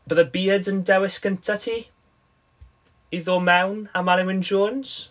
Bydde 0.08 0.28
Beard 0.34 0.70
yn 0.72 0.82
dewis 0.88 1.18
gynta 1.24 1.58
ti 1.60 1.78
i 3.12 3.20
ddo 3.24 3.38
mewn 3.40 3.86
am 3.96 4.08
Alan 4.08 4.30
Wyn 4.30 4.42
Jones? 4.44 5.10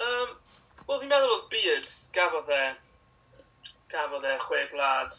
Um, 0.00 0.36
Wel, 0.86 1.00
fi'n 1.00 1.12
meddwl 1.12 1.34
oedd 1.36 1.48
Beard 1.52 1.92
gafodd 2.16 2.52
e, 2.52 2.64
gafodd 3.92 4.28
e 4.28 4.36
chwe 4.42 4.62
blad 4.72 5.16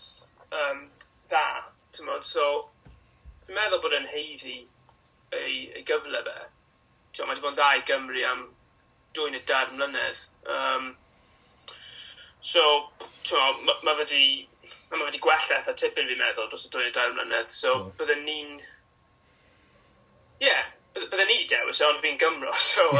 um, 0.54 0.86
dda, 1.32 1.48
ti'n 1.96 2.12
so 2.28 2.48
Fi'n 3.44 3.58
meddwl 3.58 3.82
bod 3.84 3.96
yn 3.98 4.10
heiddi 4.12 4.58
ei, 5.34 5.56
ei 5.76 5.84
gyfle 5.88 6.24
fe. 6.26 6.36
Mae 7.20 7.30
wedi 7.30 7.44
bod 7.44 7.54
yn 7.54 7.58
dda 7.60 7.70
i 7.78 7.84
Gymru 7.88 8.24
am 8.30 8.46
dwy 9.18 9.34
neu 9.34 9.44
dar 9.50 9.72
mlynedd. 9.74 10.24
Um, 10.50 10.94
so, 12.42 12.64
mae 13.30 13.80
ma 13.86 13.98
wedi 14.00 14.24
ma, 14.90 14.98
mae 14.98 15.08
wedi 15.08 15.22
gwella 15.24 15.60
eitha 15.60 15.76
tipyn 15.78 16.10
fi'n 16.10 16.22
meddwl 16.22 16.50
dros 16.50 16.68
y 16.68 16.72
dwy 16.74 16.88
neu 16.88 16.96
dar 16.96 17.14
mlynedd, 17.14 17.52
so 17.54 17.76
mm. 17.76 17.92
bydden 18.00 18.26
ni'n... 18.28 18.56
Ie, 20.44 20.50
yeah, 20.50 20.66
bydden 20.98 21.28
ni 21.28 21.38
wedi 21.38 21.50
dewis, 21.54 21.82
e, 21.82 21.88
ond 21.90 22.02
fi'n 22.04 22.20
Gymro, 22.22 22.56
so... 22.72 22.90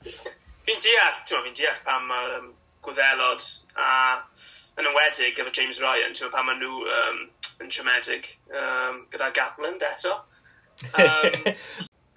Um, 0.00 0.38
fi'n 0.64 0.80
deall, 0.84 1.16
fi'n 1.26 1.56
deall 1.58 1.78
pam 1.84 2.06
mae 2.08 2.36
um, 2.38 2.50
gwyddelod 2.84 3.44
a 3.76 3.90
yn 4.78 4.86
ymwedig 4.88 5.38
efo 5.42 5.52
James 5.52 5.80
Ryan, 5.82 6.14
ti'n 6.16 6.30
pan 6.32 6.46
maen 6.46 6.62
nhw 6.62 6.84
um, 6.94 7.18
yn 7.60 7.70
siomedig 7.72 8.34
um, 8.50 9.04
gyda 9.12 9.30
Gatland 9.36 9.86
eto. 9.92 10.18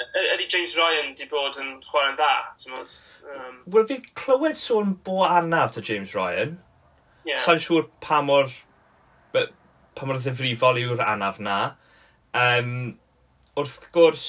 Um, 0.03 0.33
ydy 0.33 0.47
James 0.49 0.73
Ryan 0.75 1.13
di 1.15 1.25
bod 1.29 1.57
yn 1.61 1.75
chwarae'n 1.85 2.15
dda, 2.17 2.31
ti'n 2.57 2.73
modd? 2.73 2.93
Um... 3.29 3.59
Wel, 3.71 3.85
fi'n 3.87 4.07
clywed 4.17 4.57
sôn 4.59 4.95
bo 5.05 5.21
anaf 5.27 5.75
ta 5.75 5.83
James 5.85 6.15
Ryan. 6.17 6.57
Yeah. 7.27 7.39
Sa'n 7.43 7.61
siŵr 7.61 7.85
pa 8.03 8.19
mor, 8.25 8.49
pa 9.31 10.07
mor 10.09 10.19
ddifrifol 10.19 10.81
yw'r 10.81 11.03
anaf 11.05 11.39
na. 11.43 11.59
Um, 12.33 12.73
wrth 13.59 13.87
gwrs, 13.95 14.27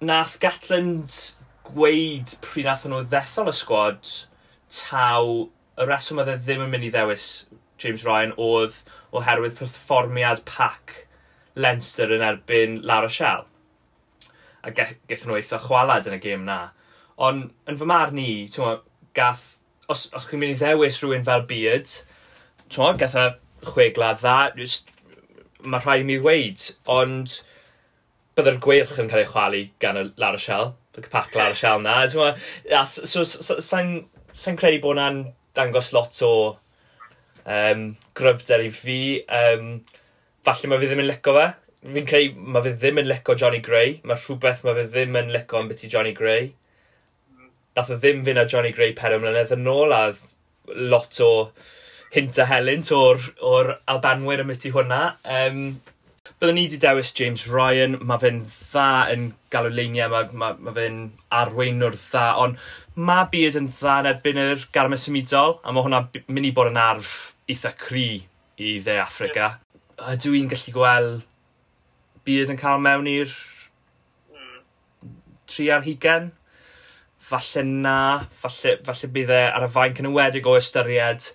nath 0.00 0.38
Gatland 0.40 1.18
gweud 1.66 2.36
pryd 2.44 2.70
nath 2.70 2.86
nhw 2.88 3.02
ddethol 3.10 3.50
y 3.50 3.54
sgwad 3.58 4.10
taw 4.72 5.46
y 5.76 5.86
reswm 5.88 6.22
oedd 6.22 6.32
e 6.32 6.36
ddim 6.40 6.64
yn 6.66 6.72
mynd 6.72 6.88
i 6.88 6.92
ddewis 6.94 7.30
James 7.82 8.04
Ryan 8.06 8.32
oedd 8.40 8.80
oherwydd 9.16 9.58
perfformiad 9.58 10.42
pac 10.48 11.02
Leinster 11.56 12.12
yn 12.12 12.24
erbyn 12.24 12.80
La 12.86 13.00
Rochelle. 13.04 13.46
A 14.66 14.72
gethon 14.74 15.30
nhw 15.30 15.38
eitha 15.38 15.60
chwalad 15.62 16.08
yn 16.08 16.16
y 16.16 16.20
gêm 16.22 16.44
na. 16.48 16.58
Ond 17.16 17.50
yn 17.70 17.78
fy 17.80 17.88
marn 17.88 18.16
ni, 18.18 18.30
ma, 18.60 18.76
gath, 19.16 19.46
os, 19.88 20.06
os 20.16 20.26
chi'n 20.28 20.42
mynd 20.42 20.56
i 20.56 20.60
ddewis 20.60 21.00
rhywun 21.00 21.24
fel 21.26 21.46
Beard, 21.48 21.92
ma, 22.76 22.92
gath 23.00 23.16
y 23.16 23.28
chweglad 23.66 24.20
dda, 24.20 24.36
mae 25.64 25.84
rhai 25.84 26.02
mi 26.06 26.18
ddweud, 26.20 26.66
ond 26.92 27.38
byddai'r 28.36 28.60
gweilch 28.64 28.98
yn 29.00 29.08
cael 29.08 29.24
ei 29.24 29.30
chwalu 29.30 29.62
gan 29.80 30.00
y 30.02 30.04
La 30.20 30.34
Rochelle, 30.34 30.74
y 30.96 31.08
pac 31.08 31.32
La 31.38 31.48
Rochelle 31.48 31.80
na. 31.84 32.02
So, 32.12 32.28
sa'n 32.68 32.84
so, 32.84 33.04
so, 33.04 33.24
so, 33.24 33.40
so, 33.40 33.60
so, 33.60 33.60
so, 33.60 33.80
so, 34.36 34.56
credu 34.60 34.82
bod 34.84 34.98
na'n 35.00 35.22
dangos 35.56 35.94
lot 35.96 36.20
o 36.26 36.32
um, 37.46 37.86
gryfder 38.16 38.64
i 38.64 38.70
fi. 38.74 38.98
Um, 39.26 39.80
falle 40.46 40.70
mae 40.70 40.82
fi 40.82 40.90
ddim 40.90 41.02
yn 41.04 41.10
lico 41.10 41.34
fe. 41.38 41.48
Fi'n 41.86 42.08
creu, 42.08 42.30
mae 42.36 42.64
fi 42.64 42.74
ddim 42.74 43.00
yn 43.02 43.10
lico 43.10 43.36
Johnny 43.38 43.62
Gray. 43.64 43.98
Mae 44.04 44.18
rhywbeth 44.18 44.64
mae 44.66 44.76
fi 44.78 44.86
ddim 44.90 45.18
yn 45.22 45.34
lico 45.34 45.60
am 45.60 45.70
beth 45.70 45.86
i 45.86 45.90
Johnny 45.92 46.14
Gray. 46.16 46.52
Nath 47.76 47.92
o 47.92 47.98
ddim 48.00 48.24
fynd 48.26 48.42
â 48.42 48.46
Johnny 48.50 48.72
Gray 48.74 48.94
peder 48.96 49.20
mlynedd 49.22 49.54
yn 49.54 49.68
ôl 49.70 49.94
a 49.94 50.06
lot 50.74 51.20
o 51.22 51.32
hint 52.14 52.38
a 52.40 52.46
helynt 52.48 52.90
o'r, 52.94 53.20
or 53.44 53.76
Albanwyr 53.90 54.42
am 54.42 54.54
i 54.54 54.56
hwnna. 54.56 55.02
Um, 55.24 55.60
Byddwn 56.36 56.58
ni 56.58 56.66
wedi 56.66 56.76
dewis 56.76 57.14
James 57.16 57.46
Ryan, 57.48 57.94
mae 58.04 58.20
fe'n 58.20 58.42
dda 58.44 58.88
yn 59.08 59.30
galw 59.52 59.70
leiniau, 59.72 60.10
mae, 60.12 60.26
mae, 60.36 60.58
mae 60.60 60.74
fe'n 60.76 60.98
arweinwr 61.32 61.96
dda, 61.96 62.24
ond 62.42 62.58
mae 63.08 63.24
byd 63.32 63.56
yn 63.56 63.70
dda 63.72 63.94
yn 64.02 64.08
erbyn 64.10 64.40
yr 64.42 64.66
garmes 64.74 65.06
ymidol, 65.08 65.56
a 65.64 65.72
mae 65.72 65.86
hwnna 65.86 66.02
mynd 66.26 66.50
i 66.50 66.52
bod 66.56 66.68
yn 66.74 66.76
arf 66.82 67.14
eitha 67.48 67.72
cri 67.78 68.26
i 68.56 68.76
dde 68.82 68.98
Africa. 69.00 69.56
Yeah. 69.56 70.14
Ydw 70.16 70.34
i'n 70.36 70.50
gallu 70.50 70.74
gweld 70.74 71.22
byd 72.26 72.50
yn 72.52 72.58
cael 72.60 72.82
mewn 72.82 73.06
i'r 73.10 73.30
mm. 74.34 74.58
tri 75.48 75.70
ar 75.72 75.84
hugen? 75.86 76.32
Falle 77.26 77.62
na, 77.66 77.98
falle, 78.42 78.76
falle 78.86 79.10
bydd 79.14 79.32
e 79.34 79.42
ar 79.46 79.66
y 79.66 79.70
fainc 79.76 80.02
yn 80.02 80.10
ywedig 80.10 80.46
o 80.46 80.56
ystyried 80.58 81.30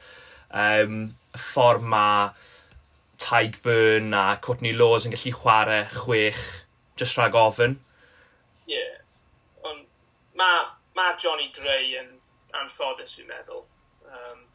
um, 0.52 1.04
y 1.32 1.42
ffordd 1.42 1.88
mae 1.94 2.30
Taig 3.22 3.60
Byrne 3.64 4.18
a 4.18 4.38
Courtney 4.42 4.74
Laws 4.76 5.06
yn 5.06 5.14
gallu 5.14 5.34
chwarae 5.36 5.84
chwech 5.94 6.42
just 7.00 7.18
rhag 7.18 7.38
ofyn. 7.38 7.78
Ie. 8.68 8.76
Yeah. 8.76 8.98
Ond 9.68 9.84
mae 10.40 10.64
ma 10.98 11.12
Johnny 11.22 11.52
Gray 11.56 11.96
yn 12.02 12.16
anffodus 12.58 13.16
fi'n 13.18 13.30
meddwl. 13.30 13.64
Um, 14.10 14.48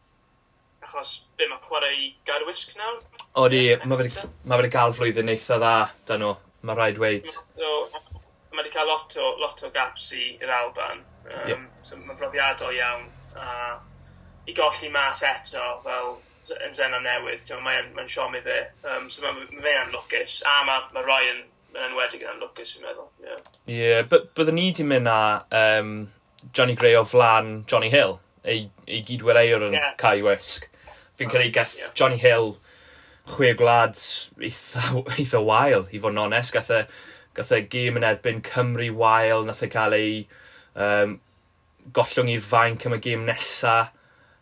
achos 0.84 1.14
be 1.38 1.48
mae 1.50 1.62
chwarae 1.64 1.94
i 1.96 2.46
wisg 2.46 2.76
nawr? 2.78 3.00
Odi, 3.42 3.62
mae 3.84 4.58
wedi 4.60 4.72
cael 4.74 4.94
flwyddyn 4.96 5.32
eitha 5.32 5.58
dda, 5.62 5.74
da 6.08 6.20
nhw, 6.20 6.34
mae 6.66 6.78
rhaid 6.78 7.00
dweud. 7.00 7.32
So, 7.56 7.72
mae 8.52 8.62
wedi 8.62 8.74
cael 8.74 8.90
lot 8.90 9.16
o, 9.20 9.32
lot 9.42 9.64
o 9.66 9.72
gaps 9.74 10.12
i, 10.16 10.36
i'r 10.40 10.54
Alban. 10.60 11.02
Um, 11.26 11.48
yep. 11.50 11.66
so, 11.82 11.98
mae 12.04 12.16
brofiadol 12.18 12.74
iawn. 12.76 13.10
A, 13.36 13.76
I 14.46 14.54
golli 14.54 14.88
mas 14.94 15.24
eto, 15.26 15.62
fel 15.82 16.14
yn 16.54 16.74
Zeno 16.74 17.00
newydd, 17.02 17.48
mae'n 17.62 17.90
mae 17.96 18.08
siom 18.10 18.36
i 18.38 18.42
fe. 18.44 18.60
Um, 18.86 19.08
so 19.10 19.24
mae 19.24 19.34
ma 19.34 19.62
fe'n 19.64 19.80
amlwcus, 19.86 20.38
a 20.46 20.60
mae 20.66 20.84
ma 20.94 21.02
Ryan 21.02 21.42
yn 21.76 21.88
enwedig 21.88 22.22
yn 22.22 22.30
amlwcus, 22.34 22.76
fi'n 22.76 22.86
meddwl. 22.86 23.08
Ie, 23.22 23.26
yeah. 23.26 23.48
yeah, 23.74 24.04
byddwn 24.06 24.58
ni 24.58 24.68
wedi 24.70 24.86
mynd 24.86 25.08
na 25.08 25.18
um, 25.50 25.96
Johnny 26.52 26.76
Gray 26.78 26.94
o 26.96 27.02
flan 27.04 27.64
Johnny 27.66 27.90
Hill? 27.92 28.18
ei, 28.46 28.68
ei 28.86 29.02
gydwireiwr 29.06 29.68
yn 29.68 29.76
yeah. 29.76 29.92
Cai 30.00 30.20
Wisg. 30.24 30.68
Fi'n 31.18 31.30
credu 31.32 31.52
gath 31.54 31.76
yeah. 31.80 31.92
Johnny 31.98 32.18
Hill 32.20 32.54
chwe 33.34 33.52
gwlad 33.58 33.98
eitha, 34.38 35.02
eitha 35.18 35.42
wael, 35.42 35.86
i 35.90 36.00
fod 36.02 36.14
yn 36.14 36.24
onest. 36.26 36.54
Gath 36.54 36.72
e, 36.74 36.82
gath 37.36 37.52
e 37.54 37.62
gêm 37.72 37.98
yn 38.00 38.06
erbyn 38.06 38.42
Cymru 38.46 38.92
wael, 39.00 39.46
nath 39.46 39.64
e 39.66 39.70
cael 39.72 39.96
ei 39.96 40.12
um, 40.74 41.18
gollwng 41.96 42.30
i 42.32 42.38
fainc 42.42 42.86
am 42.86 42.96
y 42.96 43.00
gêm 43.02 43.26
nesa. 43.26 43.78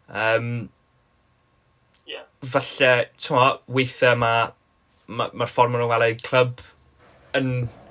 Um, 0.09 0.69
yeah. 2.11 2.29
Falle, 2.45 2.93
ti'n 3.17 3.65
weithiau 3.79 4.21
mae'r 4.21 4.53
ma, 5.09 5.31
ma, 5.33 5.49
ffordd 5.49 5.73
maen 5.73 5.85
nhw'n 5.85 5.95
cael 5.95 6.07
eu 6.11 6.21
clwb 6.25 6.63
yn, 7.39 7.51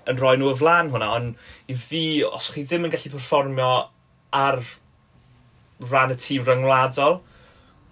yn 0.09 0.21
rhoi 0.21 0.37
nhw 0.37 0.53
y 0.53 0.59
flan 0.61 0.93
hwnna, 0.93 1.09
ond 1.17 1.71
i 1.71 1.77
fi, 1.77 2.05
os 2.27 2.51
chi 2.53 2.65
ddim 2.67 2.87
yn 2.87 2.93
gallu 2.93 3.13
perfformio 3.15 3.73
ar 4.33 4.61
rhan 5.81 6.13
y 6.13 6.17
tîm 6.19 6.45
ryngwladol. 6.47 7.21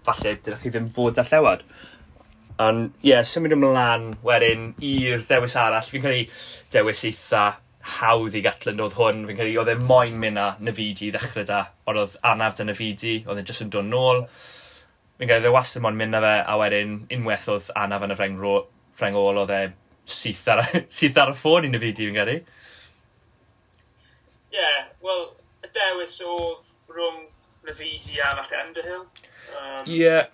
Falle, 0.06 0.36
dydych 0.38 0.64
chi 0.64 0.74
ddim 0.74 0.90
fod 0.94 1.20
â 1.22 1.26
llewod. 1.30 1.66
Ond, 2.62 2.92
ie, 3.02 3.10
yeah, 3.10 3.26
symud 3.26 3.56
ymlaen 3.56 4.12
wedyn 4.26 4.72
i'r 4.86 5.22
dewis 5.26 5.56
arall. 5.58 5.88
Fi'n 5.88 6.04
credu 6.04 6.26
dewis 6.74 7.04
eitha 7.08 7.46
hawdd 7.98 8.36
i 8.38 8.44
Gatland 8.46 8.82
oedd 8.84 8.98
hwn. 9.00 9.24
Fi'n 9.28 9.40
credu 9.40 9.60
oedd 9.62 9.72
e 9.74 9.78
moyn 9.80 10.18
mynd 10.22 10.42
â 10.42 10.48
Nafidi 10.62 11.10
i 11.10 11.14
ddechrau 11.16 11.48
da. 11.48 11.64
Ond 11.90 12.02
oedd 12.04 12.18
anaf 12.34 12.58
da 12.58 12.68
Nafidi, 12.68 13.22
oedd 13.26 13.42
e 13.42 13.46
jyst 13.48 13.66
yn 13.66 13.74
dod 13.74 13.90
nôl. 13.90 14.26
Fi'n 15.18 15.30
credu 15.30 15.42
oedd 15.42 15.50
e 15.50 15.56
wastad 15.56 15.86
moyn 15.86 15.98
mynd 15.98 16.20
â 16.20 16.24
fe, 16.26 16.36
a 16.54 16.58
wedyn 16.62 16.98
unwaith 17.18 17.50
oedd 17.56 17.72
anaf 17.82 18.06
yn 18.06 18.16
y 18.16 18.20
reng, 18.20 18.38
ro, 18.42 18.56
ôl 19.02 19.42
oedd 19.42 19.56
e 19.58 19.62
syth 20.12 20.48
ar, 20.54 20.62
syth 21.00 21.22
ar 21.22 21.34
y 21.34 21.38
ffôn 21.40 21.66
i 21.66 21.74
Nafidi, 21.74 22.10
fi'n 22.10 22.20
credu. 22.20 22.40
Ie, 24.52 24.60
yeah, 24.60 24.90
wel, 25.06 25.30
y 25.64 25.74
dewis 25.74 26.20
oedd 26.28 26.74
rhwng 26.92 27.22
Navidi 27.68 28.20
a 28.20 28.36
falle 28.42 28.62
Underhill. 28.66 29.06
Um, 29.06 29.88
ie. 29.88 29.92
Um, 29.92 29.98
yeah. 30.00 30.26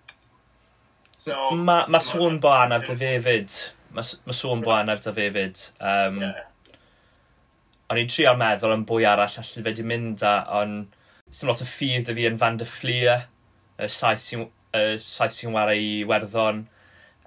So, 1.18 1.52
mae 1.52 1.88
ma 1.92 2.00
sôn 2.00 2.38
bo 2.40 2.54
anaf 2.56 2.86
dy 2.88 2.96
fe 3.00 3.16
fyd. 3.24 3.56
Mae 3.96 4.12
ma 4.30 4.36
sôn 4.36 4.62
bo 4.64 4.76
anaf 4.76 5.02
dy 5.04 5.14
fe 5.18 5.30
fyd. 5.36 5.64
Um, 5.80 6.22
yeah. 6.24 6.44
O'n 7.88 8.00
i'n 8.02 8.12
trial 8.12 8.38
meddwl 8.40 8.76
yn 8.76 8.86
bwy 8.88 9.08
arall 9.08 9.40
allu 9.42 9.64
fe 9.66 9.74
di 9.76 9.84
mynd 9.88 10.24
a, 10.28 10.38
ond 10.60 10.96
sy'n 11.32 11.52
lot 11.52 11.64
o 11.64 11.68
ffydd 11.68 12.08
dy 12.08 12.16
fi 12.18 12.28
yn 12.30 12.40
fan 12.40 12.60
dy 12.60 12.68
Fleer, 12.68 13.26
y 13.80 13.88
saith 13.92 14.24
sy'n 14.24 14.48
sy 15.02 15.52
wario 15.54 15.80
i 15.80 16.04
werddon. 16.08 16.66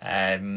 Um, 0.01 0.53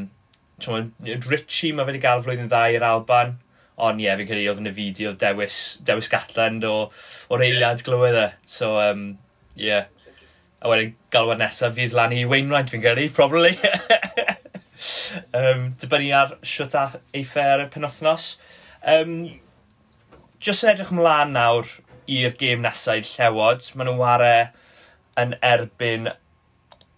Richie 1.27 1.73
mae 1.75 1.87
wedi 1.87 1.99
gael 2.03 2.23
flwyddyn 2.23 2.51
dda 2.51 2.67
i'r 2.75 2.85
Alban. 2.87 3.37
Ond 3.83 3.99
ie, 3.99 4.05
yeah, 4.05 4.15
fi'n 4.19 4.27
credu 4.29 4.45
oedd 4.51 4.61
yn 4.61 4.69
y 4.69 4.75
fideo 4.75 5.15
dewis, 5.17 5.59
dewis 5.83 6.11
Gatland 6.11 6.63
o, 6.69 6.75
o'r 7.33 7.43
eiliad 7.43 7.81
yeah. 7.81 7.85
glywed 7.87 8.19
e. 8.19 8.27
So, 8.45 8.75
um, 8.79 9.15
Ie. 9.57 9.67
Yeah. 9.67 9.85
A 10.63 10.69
wedyn 10.71 10.93
galwad 11.13 11.41
nesaf 11.41 11.75
fydd 11.77 11.93
lan 11.97 12.13
i 12.15 12.23
Wainwright 12.29 12.71
fi'n 12.71 12.81
credu, 12.83 13.09
probably. 13.13 13.57
um, 15.39 15.73
dibynnu 15.79 16.11
ar 16.15 16.35
siwt 16.47 16.75
a 16.79 16.85
eiffer 17.13 17.65
y 17.65 17.69
penwthnos. 17.73 18.35
Um, 18.95 19.17
just 20.43 20.63
yn 20.63 20.73
edrych 20.73 20.93
ymlaen 20.95 21.35
nawr 21.35 21.69
i'r 22.09 22.35
gêm 22.39 22.63
nesau 22.63 23.03
llewod. 23.07 23.67
Maen 23.75 23.91
nhw'n 23.91 23.99
ware 24.01 24.35
yn 25.19 25.35
erbyn 25.45 26.09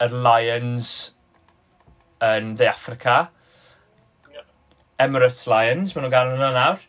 yr 0.06 0.16
Lions 0.28 0.92
yn 2.24 2.54
Dde 2.60 2.70
Africa. 2.72 3.18
Yeah. 4.32 4.46
Emirates 5.08 5.46
Lions, 5.52 5.96
maen 5.96 6.08
nhw'n 6.08 6.16
ganol 6.16 6.38
hwnna 6.38 6.54
nawr. 6.56 6.86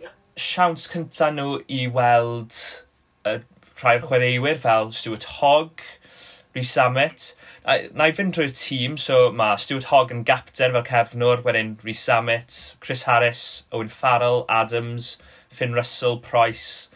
Yeah. 0.00 0.14
Siawns 0.36 0.86
cyntaf 0.92 1.34
nhw 1.36 1.58
i 1.72 1.86
weld 1.96 2.60
y 3.28 3.40
rhai 3.82 3.96
o'r 3.98 4.04
chwaraewyr 4.06 4.58
fel 4.62 4.92
Stuart 4.94 5.24
Hogg, 5.38 5.82
Rhys 6.54 6.70
Samet. 6.70 7.32
Na 7.66 8.06
i 8.06 8.14
fynd 8.14 8.36
drwy'r 8.36 8.52
tîm, 8.54 8.98
so 8.98 9.32
mae 9.34 9.58
Stuart 9.58 9.88
Hogg 9.90 10.12
yn 10.14 10.22
gapten 10.28 10.76
fel 10.76 10.84
cefnwr, 10.86 11.42
wedyn 11.46 11.74
Rhys 11.82 12.02
Samet, 12.06 12.76
Chris 12.80 13.04
Harris, 13.08 13.64
Owen 13.72 13.90
Farrell, 13.90 14.44
Adams, 14.48 15.16
Finn 15.48 15.74
Russell, 15.74 16.18
Price, 16.18 16.90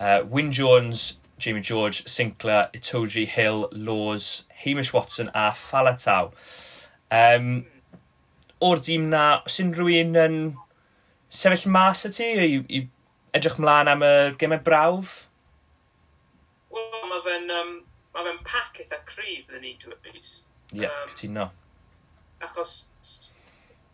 uh, 0.00 0.20
Wyn 0.28 0.52
Jones, 0.52 1.18
Jamie 1.38 1.62
George, 1.62 2.04
Sinclair, 2.06 2.68
Itoji, 2.74 3.26
Hill, 3.26 3.68
Laws, 3.72 4.44
Hamish 4.64 4.92
Watson 4.92 5.30
a 5.34 5.50
Falatau. 5.52 6.32
Um, 7.10 7.64
o'r 8.60 8.82
dîm 8.82 9.08
na, 9.12 9.40
os 9.46 9.60
unrhyw 9.62 10.00
un 10.02 10.18
yn 10.18 10.38
sefyll 11.30 11.70
mas 11.70 12.04
y 12.08 12.12
ti 12.12 12.28
i, 12.42 12.58
i 12.66 12.80
edrych 13.38 13.58
mlaen 13.62 13.90
am 13.92 14.02
y 14.02 14.12
gemau 14.40 14.60
brawf? 14.66 15.27
ond 17.08 17.16
mae 17.16 17.24
fe'n 17.24 17.50
um, 17.56 17.74
ma 18.14 18.24
fe 18.26 18.34
pac 18.44 18.78
eitha 18.82 19.00
cryf 19.08 19.48
than 19.48 19.64
ni'n 19.64 19.78
dweud. 19.80 20.28
Ie, 20.74 20.82
yeah, 20.82 21.02
um, 21.04 21.12
cytuno. 21.14 21.48
Achos 22.44 22.74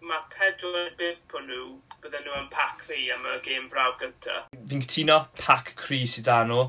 mae 0.05 0.25
pedwar 0.33 0.91
bimp 0.99 1.35
o 1.35 1.43
nhw 1.45 1.67
bydden 2.03 2.27
nhw 2.27 2.39
yn 2.43 2.49
pac 2.53 2.83
fi 2.85 3.07
am 3.15 3.25
y 3.31 3.39
gêm 3.45 3.69
brawf 3.73 4.01
gyntaf. 4.01 4.51
Fi'n 4.53 4.83
cytuno 4.85 5.21
pac 5.39 5.75
cry 5.81 6.03
sydd 6.11 6.31
â 6.33 6.43
nhw. 6.49 6.67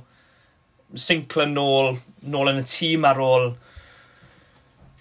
Sinclair 1.02 1.50
nôl, 1.52 1.96
nôl 2.30 2.54
yn 2.54 2.62
y 2.62 2.66
tîm 2.70 3.08
ar 3.10 3.20
ôl 3.20 3.56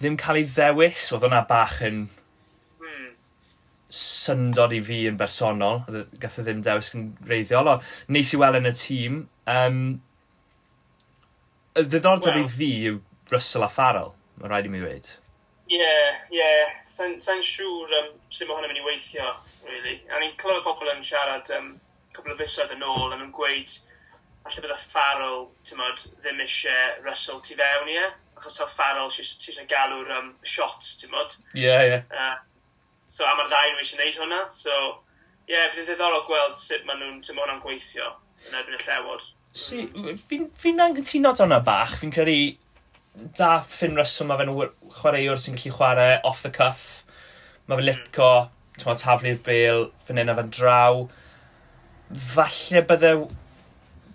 ddim 0.01 0.17
cael 0.19 0.41
ei 0.41 0.49
ddewis. 0.49 1.11
Oedd 1.13 1.27
hwnna 1.27 1.43
bach 1.47 1.77
yn 1.85 2.07
hmm. 2.81 3.13
syndod 4.01 4.73
i 4.75 4.81
fi 4.83 5.03
yn 5.11 5.21
bersonol. 5.21 5.85
Gath 6.19 6.41
o 6.41 6.47
ddim 6.47 6.65
dewis 6.65 6.91
yn 6.97 7.11
reiddiol. 7.29 7.75
O, 7.75 7.77
neis 8.11 8.33
i 8.33 8.41
weld 8.41 8.59
yn 8.63 8.73
y 8.73 8.75
tîm. 8.81 9.23
Um, 9.45 9.81
y 11.75 11.83
ddiddordeb 11.83 12.35
well, 12.35 12.47
i 12.47 12.51
fi 12.51 12.71
yw 12.89 12.99
Russell 13.33 13.65
a 13.65 13.69
Farrell, 13.71 14.13
mae'n 14.39 14.51
rhaid 14.51 14.67
i 14.69 14.71
mi 14.71 14.81
dweud. 14.83 15.09
Ie, 15.65 15.79
yeah, 15.79 16.21
ie. 16.29 16.37
Yeah. 16.37 16.75
Sa'n 16.91 17.17
sa 17.23 17.35
siŵr 17.41 17.95
um, 17.99 18.11
sut 18.29 18.47
mae 18.47 18.55
hwnna'n 18.55 18.71
mynd 18.71 18.83
i 18.83 18.85
weithio, 18.85 19.31
really. 19.67 19.97
A 20.13 20.21
ni'n 20.21 20.35
clywed 20.39 20.63
pobl 20.63 20.91
yn 20.93 21.03
siarad 21.03 21.49
um, 21.57 21.73
cwbl 22.15 22.35
o 22.35 22.39
fusoedd 22.39 22.75
yn 22.75 22.85
ôl, 22.85 23.09
a 23.09 23.17
nhw'n 23.17 23.33
gweud 23.35 23.75
allai 24.45 24.61
bydd 24.61 24.75
y 24.75 24.77
Farrell, 24.77 25.47
ti'n 25.65 25.79
modd, 25.81 26.03
ddim 26.21 26.43
eisiau 26.43 26.99
Russell 27.05 27.41
tu 27.43 27.57
fewn 27.57 27.89
i 27.89 27.97
e, 27.97 28.09
achos 28.37 28.59
o 28.61 28.67
Farrell 28.69 29.09
sy'n 29.13 29.25
eisiau 29.25 29.65
galw'r 29.71 30.11
um, 30.19 30.27
shots, 30.45 30.93
ti'n 31.01 31.11
modd. 31.11 31.33
Ie, 31.55 31.65
yeah, 31.65 31.81
ie. 31.81 31.95
Yeah. 31.95 32.35
Uh, 32.35 32.99
so, 33.09 33.25
a 33.25 33.33
mae'r 33.33 33.49
ddau 33.49 33.71
nhw 33.73 33.81
eisiau 33.81 34.03
gwneud 34.03 34.21
hwnna, 34.21 34.43
so, 34.53 34.77
ie, 35.47 35.55
yeah, 35.55 35.71
bydd 35.71 35.81
yn 35.81 35.89
ddiddorol 35.89 36.27
gweld 36.29 36.61
sut 36.61 36.85
maen 36.85 37.01
nhw'n, 37.01 37.23
ti'n 37.25 37.39
modd, 37.39 37.57
gweithio 37.65 38.13
yn 38.45 38.59
erbyn 38.61 38.77
y 38.77 38.83
llewod. 38.85 39.25
Si, 39.55 39.85
fi'n 40.27 40.49
fi 40.59 40.73
anghytuno 40.83 41.31
dyna 41.37 41.61
bach. 41.63 41.95
Fi'n 42.01 42.11
credu 42.13 42.55
da 43.39 43.53
ffyn 43.63 43.95
reswm 43.95 44.31
mae 44.31 44.41
fe'n 44.41 44.51
chwaraewr 44.99 45.39
sy'n 45.39 45.55
gallu 45.55 45.75
chwarae 45.77 46.17
off 46.27 46.43
the 46.43 46.51
cuff. 46.51 47.05
Mae 47.65 47.79
fe'n 47.79 47.87
litco 47.87 48.31
taflu'r 48.77 49.39
bel, 49.45 49.87
fy'n 50.03 50.19
hyn 50.19 50.33
a 50.33 50.35
fan 50.39 50.51
draw. 50.57 51.05
Falle 52.11 52.83
bydde, 52.89 53.13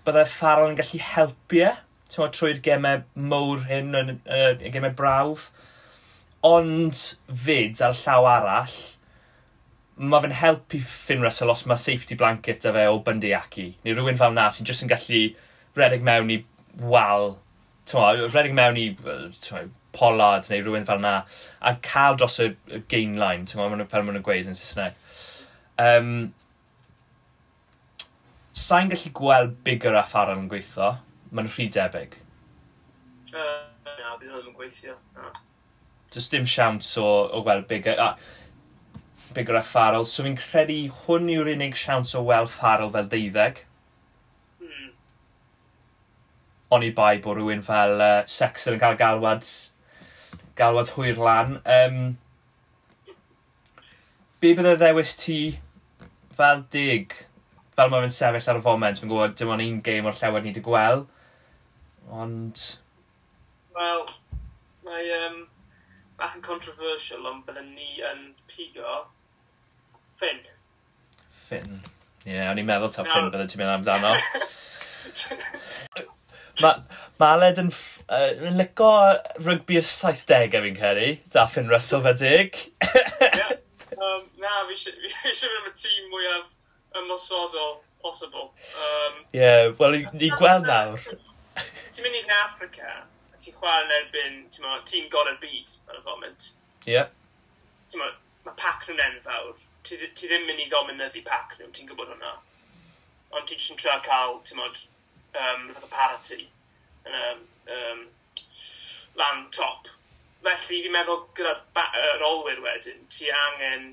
bydde 0.05 0.27
Farrell 0.35 0.75
yn 0.75 0.79
gallu 0.83 1.01
helpu 1.15 1.65
e 1.65 1.73
trwy'r 2.11 2.61
gemau 2.67 3.05
mowr 3.15 3.65
hyn, 3.71 3.97
y 4.27 4.73
gemau 4.75 4.93
brawf. 4.99 5.49
Ond 6.45 7.01
fyd 7.47 7.81
ar 7.85 7.97
llaw 7.97 8.29
arall, 8.29 8.77
mae 10.01 10.23
fe'n 10.25 10.33
helpu 10.41 10.81
Finn 10.81 11.21
Russell 11.21 11.53
os 11.53 11.67
mae 11.69 11.77
safety 11.77 12.17
blanket 12.17 12.65
a 12.65 12.73
fe 12.73 12.87
o 12.89 12.99
Bundyaki. 13.05 13.67
Neu 13.85 13.97
rhywun 13.97 14.19
fel 14.21 14.33
na 14.33 14.49
sy'n 14.49 14.69
jyst 14.69 14.87
yn 14.87 14.91
gallu 14.93 15.21
redeg 15.77 16.05
mewn 16.07 16.33
i 16.33 16.39
wal, 16.81 17.35
redeg 17.93 18.57
mewn 18.57 18.81
i 18.81 18.87
twa, 18.97 19.67
Pollard 19.93 20.49
neu 20.49 20.63
rhywun 20.65 20.87
fel 20.89 21.03
na, 21.03 21.15
a 21.61 21.75
cael 21.85 22.17
dros 22.17 22.39
y, 22.41 22.53
y 22.71 22.81
gain 22.89 23.19
line, 23.21 23.45
ti'n 23.45 23.61
gwybod, 23.61 23.89
fel 23.91 24.07
maen 24.07 24.17
nhw'n 24.17 24.27
gweud 24.27 24.51
yn 24.51 24.57
Saesneg. 24.59 24.97
Um, 25.81 26.13
Sa'n 28.61 28.91
gallu 28.93 29.13
gweld 29.17 29.55
bigger 29.65 29.95
a 29.97 30.03
Farrell 30.07 30.41
yn 30.41 30.49
gweithio, 30.51 30.95
mae'n 31.33 31.49
rhy 31.49 31.69
debyg. 31.73 32.17
Uh, 33.31 33.63
na, 33.87 34.17
bydd 34.19 34.33
hwn 34.33 34.51
yn 34.51 34.57
gweithio. 34.57 34.97
Does 36.11 36.29
dim 36.33 36.47
siawns 36.49 36.89
o, 36.99 37.07
o 37.31 37.41
weld 37.47 37.69
bigger. 37.71 37.97
A, 38.01 38.15
bigger 39.35 39.57
a 39.57 39.63
Farrell, 39.63 40.05
so 40.05 40.25
fi'n 40.25 40.39
credu 40.39 40.79
hwn 41.05 41.29
yw'r 41.33 41.51
unig 41.55 41.77
siawns 41.79 42.15
o 42.19 42.23
weld 42.27 42.51
Farrell 42.53 42.93
fel 42.95 43.09
deuddeg. 43.13 43.63
Mm. 44.63 44.89
Ond 46.77 46.87
i 46.87 46.91
bai 46.97 47.15
bod 47.25 47.39
rhywun 47.39 47.65
fel 47.67 48.03
uh, 48.05 48.23
Sexton 48.27 48.77
yn 48.77 48.83
cael 48.83 48.99
galwad, 49.01 49.47
galwad 50.59 50.95
hwyr 50.97 51.21
lan. 51.21 51.59
Um, 51.79 52.01
be 54.43 54.55
bydde 54.57 54.77
ddewis 54.81 55.15
ti 55.21 55.41
fel 56.37 56.65
dig, 56.75 57.15
fel 57.77 57.93
mae 57.93 58.07
fe'n 58.07 58.17
sefyll 58.17 58.51
ar 58.53 58.61
y 58.61 58.65
foment, 58.67 59.01
fi'n 59.01 59.13
gwybod 59.13 59.39
dim 59.39 59.55
ond 59.55 59.67
un 59.67 59.81
game 59.87 60.11
o'r 60.11 60.19
llewer 60.19 60.45
ni 60.45 60.55
wedi 60.55 60.65
gweld, 60.65 61.07
ond... 62.23 62.67
Wel, 63.77 64.05
mae 64.85 65.15
um, 65.21 65.41
bach 66.21 66.37
yn 66.37 66.45
controversial 66.45 67.29
ond 67.31 67.47
bydden 67.47 67.71
ni 67.77 67.95
yn 68.05 68.31
pigo 68.51 68.99
Finn. 70.21 70.41
Finn. 71.33 71.81
Ie, 72.27 72.35
yeah, 72.35 72.51
o'n 72.53 72.61
i'n 72.61 72.67
meddwl 72.69 72.93
ta 72.93 73.05
no. 73.07 73.13
Finn 73.13 73.31
bydde 73.33 73.47
ti'n 73.49 73.63
mynd 73.63 73.75
amdano. 73.79 74.13
Mae 76.61 76.75
ma 77.21 77.29
Aled 77.37 77.61
yn, 77.63 77.71
uh, 77.73 78.33
yn 78.49 78.59
lico 78.59 78.91
rygbi'r 79.47 79.87
70au 79.87 80.65
fi'n 80.67 80.77
credu, 80.77 81.09
da 81.33 81.47
Finn 81.49 81.71
Russell 81.73 82.03
fe 82.05 82.13
dig. 82.21 82.59
yeah. 82.85 83.55
um, 83.97 84.27
na, 84.43 84.59
fi 84.69 84.77
eisiau 84.77 85.55
mynd 85.55 85.63
am 85.63 85.71
y 85.71 85.73
tîm 85.85 86.11
mwyaf 86.13 86.53
ymosodol 87.01 87.79
possible. 88.05 88.51
Um, 88.77 89.23
yeah, 89.37 89.71
wel, 89.81 89.99
ni'n 90.21 90.37
gweld 90.41 90.69
nawr. 90.69 91.01
Ti'n 91.07 92.05
mynd 92.05 92.21
i 92.21 92.23
Africa, 92.43 92.93
a 93.33 93.41
ti'n 93.41 93.57
chwarae 93.57 93.87
yn 93.87 93.97
erbyn, 94.03 94.39
ti'n 94.53 94.85
tîm 94.89 95.09
gorau'r 95.13 95.41
byd, 95.41 95.77
ar 95.89 96.01
y 96.01 96.05
foment. 96.05 96.53
Ie. 96.85 96.99
Yeah. 96.99 97.11
Mae 97.97 98.57
pac 98.57 98.85
nhw'n 98.89 99.01
enfawr, 99.09 99.57
ti, 99.83 99.99
ti 100.15 100.29
ddim 100.29 100.47
mynd 100.49 100.63
i 100.63 100.69
ddominyddu 100.71 101.23
pac 101.27 101.57
nhw, 101.59 101.71
ti'n 101.75 101.89
gwybod 101.91 102.13
hwnna. 102.15 102.33
Ond 103.37 103.47
ti 103.49 103.57
jyst 103.57 103.75
yn 103.75 103.81
trio 103.81 103.97
cael, 104.07 104.41
ti'n 104.47 104.61
modd, 104.61 104.83
um, 105.39 105.69
fath 105.73 105.87
o 105.87 105.91
parity 105.93 106.43
yn 107.07 107.17
y 107.17 107.25
um, 107.77 108.05
lan 109.21 109.47
top. 109.55 109.89
Felly 110.45 110.81
fi'n 110.85 110.95
meddwl 110.95 111.27
gyda'r 111.37 111.85
er 112.01 112.25
olwyr 112.27 112.63
wedyn, 112.65 113.05
ti 113.13 113.31
angen, 113.35 113.93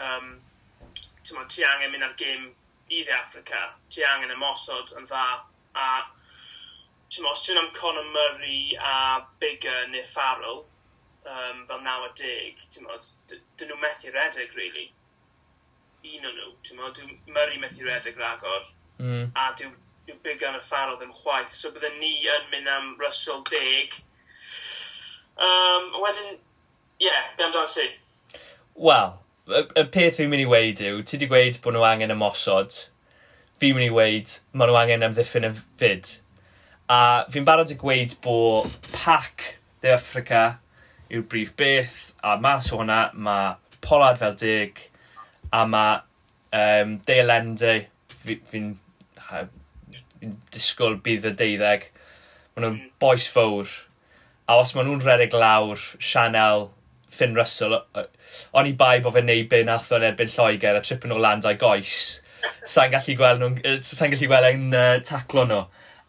um, 0.00 0.34
ti'n 1.22 1.38
modd, 1.38 1.50
ti 1.54 1.64
angen 1.66 1.94
mynd 1.94 2.06
ar 2.08 2.16
gêm 2.20 2.50
i 2.90 3.02
dde 3.02 3.14
Africa, 3.16 3.70
ti 3.90 4.04
angen 4.06 4.34
ymosod 4.34 4.94
yn 4.98 5.08
dda, 5.10 5.26
a 5.74 5.88
ti'n 7.08 7.24
modd, 7.24 7.36
os 7.36 7.46
ti'n 7.46 7.60
am 7.62 7.72
Conor 7.76 8.10
Murray 8.10 8.76
a 8.78 9.24
Bigger 9.40 9.86
neu 9.90 10.04
Farrell, 10.08 10.64
um, 11.24 11.64
fel 11.68 11.80
90, 11.86 12.66
ti'n 12.68 12.86
modd, 12.88 13.08
dyn 13.30 13.70
nhw 13.70 13.80
methu 13.80 14.12
redeg, 14.14 14.54
really 14.58 14.90
un 16.04 16.28
o'n 16.28 16.36
nhw. 16.38 16.52
Dwi'n 16.68 17.16
Murray 17.32 17.58
methu 17.62 17.86
redeg 17.86 18.18
ragor, 18.20 18.70
mm. 19.00 19.32
a 19.34 19.50
dwi'n 19.58 19.74
yw 20.10 20.16
yn 20.34 20.58
y 20.58 20.62
ffarodd 20.62 21.00
ddim 21.00 21.14
chwaith. 21.16 21.52
So 21.56 21.72
bydden 21.74 21.98
ni 22.00 22.14
yn 22.28 22.48
mynd 22.52 22.70
am 22.70 22.94
Russell 23.00 23.42
10. 23.48 24.00
Um, 25.34 25.90
wedyn, 26.02 26.36
ie, 27.00 27.08
yeah, 27.08 27.30
be 27.38 27.46
amdano 27.46 27.68
ti? 27.70 27.88
Wel, 28.74 29.16
y, 29.48 29.62
y 29.80 29.86
peth 29.94 30.20
fi'n 30.20 30.30
mynd 30.32 30.44
i 30.44 30.50
weid 30.50 30.82
yw, 30.84 31.00
ti 31.06 31.20
di 31.20 31.30
gweud 31.30 31.60
bod 31.64 31.76
nhw 31.76 31.86
angen 31.88 32.14
ymosod. 32.14 32.84
Fi'n 33.60 33.76
mynd 33.76 33.88
i 33.88 33.94
weid, 33.94 34.38
maen 34.52 34.70
nhw 34.70 34.80
angen 34.82 35.08
amddiffyn 35.08 35.48
y 35.48 35.52
fyd. 35.80 36.16
A 36.92 37.00
fi'n 37.32 37.46
barod 37.48 37.72
i 37.72 37.78
gweud 37.80 38.18
bod 38.24 38.72
pac 38.92 39.54
De 39.84 39.90
Africa 39.92 40.58
yw'r 41.12 41.26
brif 41.28 41.50
beth, 41.60 42.14
a 42.24 42.38
mas 42.40 42.70
o 42.72 42.78
hwnna 42.78 43.10
mae 43.20 43.50
Pollard 43.84 44.16
fel 44.16 44.32
dig, 44.40 44.78
a 45.54 45.64
mae 45.70 45.98
um, 46.58 46.96
Dale 47.06 47.38
Ende 47.40 47.74
fi'n 48.10 48.34
fi, 48.34 48.38
fi, 48.50 48.62
fi 50.20 50.30
disgwyl 50.54 50.98
bydd 51.04 51.28
y 51.30 51.34
deuddeg. 51.40 51.88
Maen 52.54 52.66
nhw'n 52.66 52.78
mm. 52.78 52.94
boes 53.02 53.26
fawr. 53.30 53.70
A 54.50 54.58
os 54.60 54.74
maen 54.74 54.88
nhw'n 54.88 55.04
redeg 55.04 55.36
lawr, 55.36 55.80
Chanel, 56.02 56.68
Finn 57.14 57.36
Russell, 57.38 57.76
o'n 58.58 58.68
i 58.68 58.74
bai 58.78 58.98
bod 59.02 59.14
fe'n 59.14 59.28
neud 59.28 59.48
be 59.50 59.62
nath 59.66 59.92
o'n 59.94 60.06
erbyn 60.08 60.32
Lloegr 60.32 60.80
a 60.80 60.82
tripyn 60.82 61.14
o 61.14 61.20
land 61.22 61.46
a'i 61.46 61.58
goes. 61.60 61.98
Sa'n 62.74 62.92
gallu 62.92 63.14
gweld 63.18 63.40
nhw'n 63.40 63.84
sa'n 63.84 64.12
gallu 64.12 64.28
gweld 64.28 64.50
yn 64.50 64.74
uh, 64.76 64.98
taclo 65.06 65.46
nhw. 65.48 65.62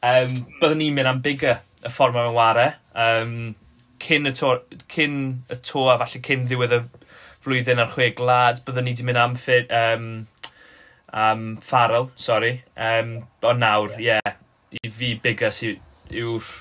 Um, 0.06 0.34
Byddwn 0.60 0.82
ni'n 0.82 0.98
mynd 0.98 1.12
am 1.12 1.22
bigger 1.26 1.62
y 1.86 1.92
ffordd 1.94 2.18
mae'n 2.18 2.36
ware. 2.36 2.68
Um, 2.98 3.54
cyn 4.02 4.30
y 4.30 4.34
to, 4.38 4.58
cyn 4.92 5.20
y 5.52 5.60
to 5.66 5.86
a 5.90 5.98
falle 6.02 6.22
cyn 6.26 6.46
ddiwedd 6.50 6.76
y, 6.76 6.82
flwyddyn 7.46 7.82
ar 7.82 7.92
chwe 7.94 8.10
glad, 8.18 8.64
byddwn 8.66 8.88
ni 8.90 8.96
wedi 8.96 9.06
mynd 9.08 9.22
am, 9.22 9.36
ffit, 9.40 9.72
um, 9.72 10.08
am 11.14 11.44
Farrell, 11.62 12.10
sorry. 12.20 12.56
Um, 12.76 13.18
ond 13.46 13.62
nawr, 13.62 13.94
ie, 14.00 14.10
yeah, 14.10 14.40
i 14.76 14.92
fi 14.92 15.14
bigas 15.22 15.62
yw'r 15.66 16.56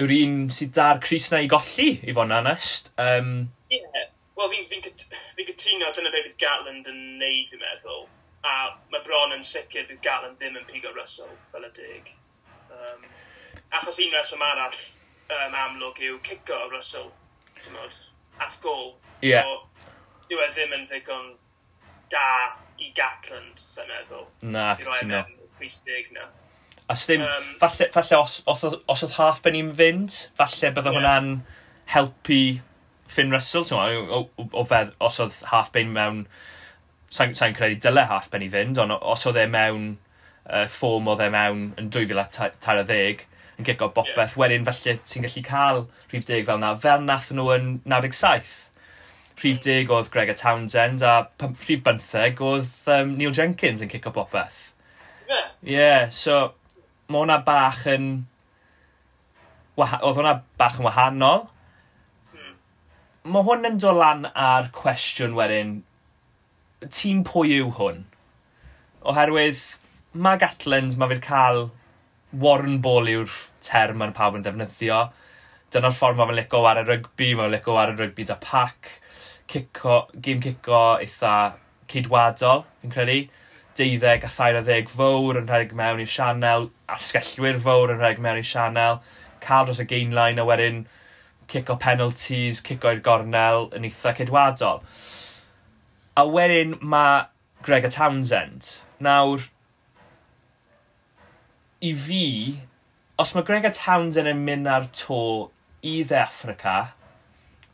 yw'r 0.00 0.14
un 0.16 0.36
sydd 0.52 0.72
da'r 0.76 1.00
Cris 1.04 1.28
na 1.32 1.42
i 1.44 1.50
golli, 1.52 1.90
i 2.00 2.14
fod 2.16 2.30
yn 2.30 2.38
onest. 2.40 2.90
Um, 3.00 3.34
yeah. 3.72 4.08
Wel, 4.38 4.48
fi'n 4.50 4.66
fi, 4.70 4.80
fi, 4.82 5.20
fi 5.36 5.46
cytuno, 5.50 5.92
dyna 5.92 6.10
beth 6.10 6.26
bydd 6.26 6.38
Gatland 6.40 6.88
yn 6.90 7.02
neud, 7.20 7.50
fi'n 7.50 7.60
meddwl. 7.62 8.06
A 8.48 8.54
mae 8.90 9.04
bron 9.04 9.36
yn 9.36 9.44
sicr 9.46 9.86
bydd 9.86 10.00
Gatland 10.04 10.40
ddim 10.40 10.56
yn 10.58 10.66
pigo 10.70 10.90
Russell, 10.96 11.30
fel 11.52 11.68
y 11.68 11.70
dig. 11.76 12.14
Um, 12.72 13.04
achos 13.78 14.00
un 14.02 14.16
reswm 14.16 14.42
arall 14.48 14.80
um, 15.36 15.58
amlwg 15.66 16.02
yw 16.08 16.18
cico 16.26 16.64
Russell, 16.72 17.12
at 18.40 18.58
gol. 18.64 18.94
Yeah. 19.22 19.46
So, 19.46 19.86
dyw 20.28 20.42
e 20.42 20.50
ddim 20.52 20.76
yn 20.76 20.84
ddigon 20.90 21.32
da 22.12 22.26
i 22.82 22.90
Gatland, 22.96 23.58
sy'n 23.60 23.88
meddwl. 23.90 24.26
Na, 24.50 24.72
cytuno. 24.80 25.22
E 25.30 25.50
pwysig 25.58 26.12
na. 26.16 26.28
A 26.90 26.96
ddim, 26.98 27.22
um, 27.24 27.50
falle, 27.60 27.88
falle 27.94 28.18
os, 28.18 28.40
os, 28.50 28.64
os 28.90 29.04
oedd 29.06 29.16
half 29.16 29.42
ben 29.44 29.56
i'n 29.56 29.70
fynd, 29.78 30.16
falle 30.38 30.72
bydde 30.74 30.90
yeah. 30.90 30.98
hwnna'n 30.98 31.30
helpu 31.94 32.42
Finn 33.12 33.32
Russell, 33.32 33.66
ti'n 33.68 33.78
o, 33.78 34.22
o, 34.40 34.46
o 34.50 34.64
fedd, 34.66 34.94
os 35.02 35.20
oedd 35.22 35.38
half 35.52 35.70
ben 35.74 35.92
mewn, 35.94 36.24
sa'n 37.12 37.36
sa 37.38 37.50
credu 37.54 37.78
dyle 37.84 38.06
half 38.10 38.30
ben 38.32 38.44
i 38.44 38.50
fynd, 38.52 38.80
ond 38.82 38.96
os 38.98 39.26
oedd 39.28 39.40
e 39.40 39.46
mewn 39.52 39.92
uh, 40.48 40.66
ffom 40.66 41.10
oedd 41.12 41.22
e 41.26 41.30
mewn 41.32 41.68
yn 41.80 41.92
2013, 41.92 43.24
yn 43.60 43.68
gigo 43.68 43.90
bopeth, 43.92 44.34
yeah. 44.34 44.38
wedyn 44.40 44.66
falle 44.66 44.96
ti'n 45.06 45.26
gallu 45.26 45.44
cael 45.46 45.82
rhif 46.10 46.26
deg 46.28 46.46
fel 46.48 46.60
na, 46.62 46.74
fel 46.80 47.04
nath 47.04 47.30
nhw 47.36 47.50
yn 47.56 47.72
97 47.84 48.71
rhif 49.40 49.60
deg 49.64 49.90
oedd 49.92 50.10
Gregor 50.12 50.36
Townsend 50.38 51.04
a 51.06 51.14
rhif 51.42 51.82
byntheg 51.86 52.40
oedd 52.44 52.70
um, 52.92 53.14
Neil 53.18 53.34
Jenkins 53.36 53.82
yn 53.84 53.90
cico 53.92 54.12
popeth. 54.14 54.60
Ie. 55.26 55.32
Yeah. 55.32 55.48
yeah, 55.74 56.10
so 56.10 56.52
mae 57.08 57.24
hwnna 57.24 57.40
bach 57.46 57.84
yn... 57.90 58.12
Oedd 59.78 60.18
hwnna 60.18 60.34
bach 60.60 60.78
yn 60.78 60.86
wahanol. 60.86 61.46
Mm. 62.36 62.56
Mae 63.32 63.46
hwn 63.48 63.70
yn 63.70 63.78
dod 63.82 63.98
lan 63.98 64.26
ar 64.32 64.68
cwestiwn 64.76 65.36
wedyn, 65.38 65.78
tîm 66.92 67.22
pwy 67.26 67.56
yw 67.60 67.72
hwn? 67.78 68.04
Oherwydd, 69.08 69.62
mae 70.12 70.40
Gatland, 70.40 70.98
mae 70.98 71.10
fe'n 71.14 71.24
cael 71.24 71.64
Warren 72.42 72.80
Ball 72.84 73.10
yw'r 73.12 73.32
term 73.64 74.04
yn 74.04 74.14
pawb 74.16 74.38
yn 74.38 74.44
defnyddio. 74.46 75.06
Dyna'r 75.72 75.96
ffordd 75.96 76.20
mae 76.20 76.28
fe'n 76.28 76.38
licio 76.42 76.66
ar 76.68 76.82
y 76.82 76.86
rygbi, 76.88 77.32
mae 77.32 77.46
fe'n 77.46 77.56
licio 77.56 77.78
ar 77.80 77.94
y 77.94 77.98
rygbi 77.98 78.28
da 78.28 78.36
pac 78.42 78.92
cico, 79.52 80.06
gêm 80.24 80.40
cico 80.42 80.82
eitha 80.98 81.36
cydwadol, 81.92 82.64
fi'n 82.80 82.94
credu. 82.94 83.20
Deuddeg 83.76 84.24
a 84.26 84.28
thair 84.28 84.58
a 84.58 84.62
ddeg 84.64 84.90
fawr 84.92 85.38
yn 85.40 85.46
rhedeg 85.48 85.72
mewn 85.76 86.02
i 86.02 86.08
sianel, 86.08 86.68
asgellwyr 86.92 87.60
fawr 87.60 87.94
yn 87.94 88.02
rhedeg 88.02 88.20
mewn 88.24 88.40
i 88.40 88.44
sianel, 88.44 89.00
cael 89.44 89.68
dros 89.68 89.80
y 89.80 89.86
gainline 89.88 90.40
a 90.40 90.44
wedyn 90.48 90.82
cico 91.52 91.76
penalties, 91.80 92.60
cico 92.64 92.92
i'r 92.92 93.00
gornel 93.04 93.70
yn 93.76 93.88
eitha 93.88 94.14
cydwadol. 94.18 94.82
A 96.16 96.26
wedyn 96.28 96.76
mae 96.80 97.26
Gregor 97.64 97.92
Townsend. 97.94 98.68
Nawr, 99.02 99.48
i 101.82 101.92
fi, 101.98 102.24
os 103.18 103.32
mae 103.34 103.46
Gregor 103.48 103.72
Townsend 103.76 104.30
yn 104.30 104.44
mynd 104.46 104.68
ar 104.70 104.88
to 105.00 105.22
i 105.82 106.00
dde 106.04 106.20
Africa, 106.20 106.76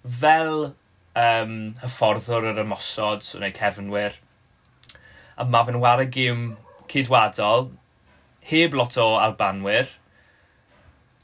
fel 0.02 0.70
um, 1.18 1.54
hyfforddwr 1.82 2.50
yr 2.52 2.62
ymosod, 2.64 3.24
so 3.26 3.40
neu 3.42 3.54
cefnwyr. 3.56 4.18
A 5.38 5.46
mae 5.46 5.68
fe'n 5.68 6.02
y 6.04 6.08
gym 6.14 6.44
cydwadol, 6.90 7.70
heb 8.50 8.74
lot 8.74 8.96
o 8.98 9.08
albanwyr. 9.20 9.90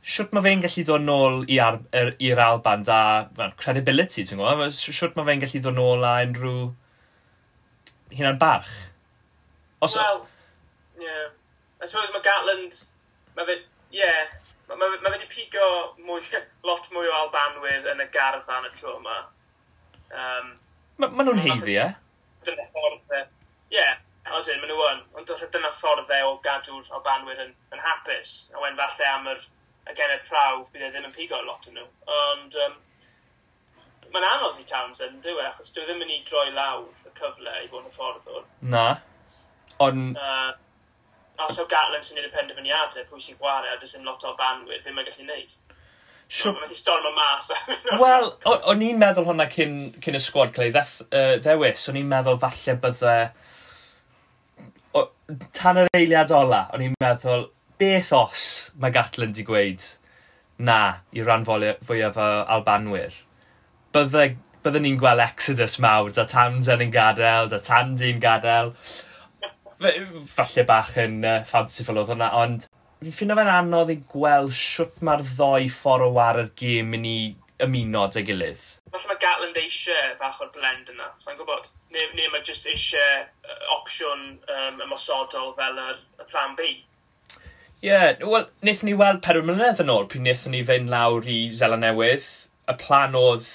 Siwt 0.05 0.35
mae 0.37 0.45
fe'n 0.45 0.61
gallu 0.61 0.85
dod 0.85 1.05
nôl 1.05 1.45
i'r 1.49 1.79
er, 1.97 2.41
Alban 2.45 2.83
da 2.85 2.99
well, 3.39 3.55
credibility, 3.61 4.27
ti'n 4.29 4.41
gwybod? 4.41 4.75
Siwt 4.77 5.17
mae 5.17 5.29
fe'n 5.31 5.45
gallu 5.45 5.63
dod 5.65 5.79
nôl 5.79 6.05
a 6.05 6.19
unrhyw 6.27 6.67
hynna'n 8.15 8.41
barch. 8.41 8.73
Os... 9.81 9.97
Well, 9.97 10.27
yeah. 11.01 11.33
I 11.81 11.87
suppose 11.87 12.13
mae 12.13 12.25
Gatland, 12.25 12.77
mae 13.37 13.49
fe, 13.49 13.57
yeah, 13.97 14.29
mae 14.69 14.77
ma, 14.77 14.91
ma 14.93 15.09
fe 15.09 15.17
wedi 15.17 15.31
pigo 15.33 15.71
mwy, 16.05 16.21
lot 16.69 16.91
mwy 16.93 17.09
o 17.09 17.17
Albanwyr 17.23 17.89
yn 17.95 18.05
y 18.05 18.09
gardd 18.13 18.45
fan 18.45 18.69
y 18.69 18.75
tro 18.77 18.99
yma. 19.01 19.23
Um, 20.15 20.55
ma, 21.03 21.11
ma 21.11 21.27
nhw'n 21.27 21.43
heiddi, 21.43 21.77
e? 21.83 21.89
Dyna 22.47 22.67
ffordd 22.71 23.15
e. 23.19 23.23
Ie, 23.75 23.79
yeah, 23.79 23.99
odyn, 24.39 24.61
maen 24.63 24.71
nhw 24.71 24.87
yn. 24.91 25.03
Ond 25.19 25.33
falle 25.33 25.51
dyna 25.57 25.73
ffordd 25.75 26.13
e 26.15 26.23
o 26.27 26.37
gadw'r 26.45 26.91
o 26.95 27.03
banwyr 27.05 27.45
yn, 27.47 27.53
yn 27.75 27.85
hapus. 27.85 28.35
A 28.55 28.63
wen 28.63 28.79
falle 28.81 29.11
am 29.11 29.31
yr 29.33 29.45
y 29.91 30.21
prawf, 30.29 30.73
bydd 30.73 30.87
e 30.87 30.91
ddim 30.93 31.09
yn 31.11 31.15
pigo 31.15 31.41
lot 31.45 31.69
yn 31.71 31.79
nhw. 31.79 31.87
Ond 32.19 32.59
um, 32.67 32.77
mae'n 34.15 34.29
anodd 34.31 34.61
i 34.63 34.67
Townsend, 34.69 35.21
dyw 35.25 35.41
e, 35.41 35.49
achos 35.49 35.73
dyw 35.75 35.85
e 35.85 35.89
ddim 35.91 36.05
yn 36.07 36.13
ei 36.15 36.23
droi 36.29 36.51
lawr 36.55 37.09
y 37.09 37.15
cyfle 37.19 37.57
i 37.63 37.71
fod 37.73 37.89
yn 37.89 37.97
fforddwr. 37.97 38.47
Na. 38.75 38.87
Ond... 39.85 40.15
Uh, 40.15 40.53
os 41.45 41.59
o 41.59 41.65
Gatlin 41.67 42.03
sy'n 42.05 42.21
gwneud 42.21 42.31
y 42.31 42.35
penderfyniadau, 42.35 43.07
pwy 43.09 43.23
sy'n 43.23 43.39
gwario, 43.41 43.73
a 43.75 43.79
dysyn 43.83 44.05
lot 44.07 44.23
o 44.23 44.37
banwyr, 44.39 44.79
ddim 44.85 45.01
yn 45.03 45.09
gallu 45.09 45.25
neud 45.27 45.55
siwr 46.29 46.55
bod 46.55 46.65
wedi 46.65 46.79
storm 46.79 47.07
o 47.11 47.13
mas. 47.17 47.51
Wel, 48.01 48.31
o'n 48.73 48.85
i'n 48.85 49.01
meddwl 49.01 49.29
hwnna 49.29 49.49
cyn, 49.53 49.77
cyn 50.05 50.19
y 50.19 50.23
sgwad, 50.23 50.55
Clay, 50.57 50.73
ddeth, 50.75 51.01
uh, 51.09 51.35
ddewis, 51.43 51.89
o'n 51.91 52.01
i'n 52.01 52.09
meddwl 52.11 52.41
falle 52.43 52.77
bydde... 52.85 53.17
O, 54.95 55.05
tan 55.57 55.83
yr 55.83 55.91
eiliad 55.99 56.33
ola, 56.35 56.65
o'n 56.75 56.87
i'n 56.87 56.97
meddwl, 57.03 57.49
beth 57.81 58.13
os 58.17 58.49
mae 58.81 58.95
Gatlin 58.95 59.35
di 59.35 59.45
gweud 59.47 59.85
na 60.63 60.81
i 61.13 61.25
ran 61.27 61.47
fwyaf 61.47 62.19
o 62.21 62.29
Albanwyr? 62.57 63.17
Bydde, 63.95 64.29
bydde 64.65 64.85
ni'n 64.85 65.01
gweld 65.01 65.23
exodus 65.25 65.79
mawr, 65.83 66.13
da 66.15 66.27
Tamsen 66.31 66.85
yn 66.85 66.95
gadael, 66.95 67.51
da 67.53 67.61
Tandy'n 67.63 68.23
gadael. 68.23 68.73
Falle 70.31 70.65
bach 70.69 70.95
yn 71.03 71.19
uh, 71.27 71.41
fanciful 71.47 71.99
oedd 72.01 72.15
hwnna, 72.15 72.31
ond 72.39 72.69
fi'n 73.05 73.13
ffindio 73.13 73.37
fe'n 73.37 73.51
anodd 73.53 73.91
i 73.93 73.99
gweld 74.11 74.53
siwt 74.57 75.03
mae'r 75.05 75.23
ddoi 75.35 75.67
ffordd 75.73 76.07
o 76.07 76.13
war 76.17 76.39
y 76.41 76.45
gêm 76.61 76.95
yn 76.97 77.05
i 77.09 77.19
ymuno 77.65 78.07
dy 78.15 78.23
gilydd. 78.29 78.63
Falle 78.95 79.11
mae 79.11 79.21
Gatland 79.21 79.59
eisiau 79.61 80.15
bach 80.21 80.41
o'r 80.41 80.53
blend 80.55 80.89
yna, 80.93 81.11
sa'n 81.21 81.37
gwybod. 81.37 81.69
Neu, 81.93 82.09
neu 82.17 82.31
mae 82.33 82.45
jyst 82.47 82.69
eisiau 82.71 83.27
uh, 83.27 83.59
opsiwn 83.77 84.25
um, 84.55 84.81
ymosodol 84.87 85.53
fel 85.59 85.81
yr, 85.83 86.01
y 86.23 86.27
plan 86.31 86.57
B. 86.59 86.71
Ie, 86.71 87.91
yeah, 87.91 88.17
wel, 88.23 88.49
wnaethon 88.65 88.89
ni 88.89 88.97
weld 89.03 89.21
pedwar 89.27 89.45
mlynedd 89.51 89.85
yn 89.85 89.93
ôl 89.93 90.09
pryd 90.09 90.25
wnaethon 90.25 90.57
ni 90.57 90.65
fynd 90.65 90.93
lawr 90.95 91.29
i 91.29 91.39
Zela 91.53 91.77
Newydd. 91.81 92.27
Y 92.71 92.79
plan 92.81 93.19
oedd 93.19 93.51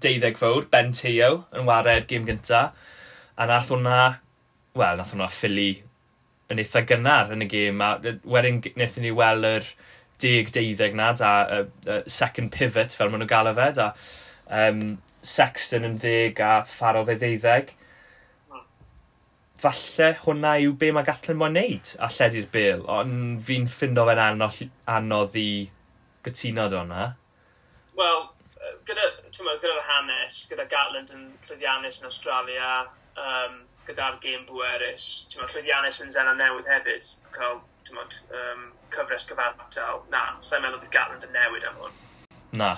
deuddeg 0.00 0.40
fawr, 0.40 0.64
Ben 0.72 0.94
Teo, 0.96 1.42
yn 1.52 1.68
wared 1.68 2.08
gym 2.08 2.24
gynta. 2.30 2.70
A 3.36 3.50
nath 3.50 3.74
hwnna, 3.74 4.02
wel, 4.78 4.96
nath 4.96 5.12
hwnna 5.12 5.28
ffili 5.28 5.72
yn 6.52 6.62
eitha 6.62 6.84
gynnar 6.88 7.32
yn 7.34 7.44
y 7.44 7.48
gêm. 7.50 7.82
A 7.84 7.96
wedyn 8.02 8.62
wnaethon 8.72 9.06
ni 9.06 9.12
weld 9.16 9.48
yr 9.48 9.68
deg 10.22 10.52
deuddeg 10.54 10.96
na, 10.98 11.12
a 11.18 11.32
uh, 11.42 11.62
uh, 11.88 12.02
second 12.06 12.52
pivot 12.54 12.94
fel 12.96 13.10
maen 13.10 13.24
nhw'n 13.24 13.32
galw 13.32 13.54
fe, 13.58 13.70
a 13.82 13.92
um, 14.68 14.82
Sexton 15.22 15.86
yn 15.86 15.96
ddeg 16.02 16.42
a 16.42 16.56
Faro 16.66 17.04
fe 17.06 17.16
ddeuddeg. 17.18 17.72
Falle 19.62 20.08
hwnna 20.24 20.56
yw 20.58 20.74
be 20.78 20.90
mae 20.94 21.06
Gatlin 21.06 21.38
mo'n 21.38 21.54
neud 21.54 21.92
a 22.02 22.08
lledu'r 22.10 22.48
bil, 22.54 22.86
ond 22.90 23.38
fi'n 23.46 23.68
ffindo 23.70 24.06
fe'n 24.08 24.22
anodd, 24.24 24.62
anodd 24.90 25.36
i 25.38 25.50
gytuno 26.26 26.66
do 26.70 26.80
hwnna. 26.80 27.04
Wel, 27.98 28.24
gyda, 28.88 29.10
gyda'r 29.30 29.84
hanes, 29.86 30.40
gyda 30.50 30.66
Gatland 30.70 31.14
yn 31.14 31.28
llwyddiannus 31.46 32.00
yn 32.02 32.10
Australia, 32.10 32.72
um, 33.14 33.60
gyda'r 33.88 34.18
gêm 34.22 34.46
bwerus. 34.48 35.06
Ti'n 35.30 35.42
meddwl, 35.42 35.56
llwyddiannus 35.56 36.00
yn 36.04 36.14
Zena 36.14 36.34
newydd 36.38 36.70
hefyd, 36.70 37.10
cael, 37.34 37.60
um, 37.92 38.64
cyfres 38.94 39.26
gyfartal. 39.30 40.02
Na, 40.12 40.24
sa'n 40.44 40.62
meddwl 40.64 40.80
bydd 40.82 40.94
Gatland 40.94 41.26
yn 41.26 41.36
newid 41.36 41.66
am 41.68 41.78
hwn. 41.80 42.00
Na. 42.60 42.72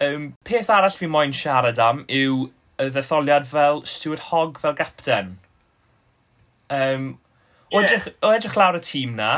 Um, 0.00 0.30
peth 0.48 0.70
arall 0.72 0.96
fi 0.96 1.08
moyn 1.10 1.34
siarad 1.36 1.80
am 1.82 2.04
yw 2.08 2.46
y 2.80 2.88
ddetholiad 2.88 3.44
fel 3.48 3.82
Stuart 3.84 4.30
Hogg 4.30 4.60
fel 4.62 4.76
gapten. 4.78 5.34
Um, 6.72 7.18
o, 7.68 7.80
yeah. 7.80 7.84
edrych, 7.84 8.08
o 8.22 8.32
edrych 8.32 8.56
lawr 8.56 8.78
y 8.78 8.82
tîm 8.86 9.16
na, 9.18 9.32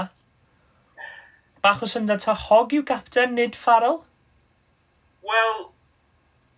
bach 1.65 1.83
o 1.83 1.89
syndod 1.91 2.23
ta 2.23 2.37
Hogg 2.39 2.77
yw 2.77 2.85
gapten, 2.87 3.35
nid 3.39 3.59
Farrell? 3.59 4.03
Wel, 5.27 5.67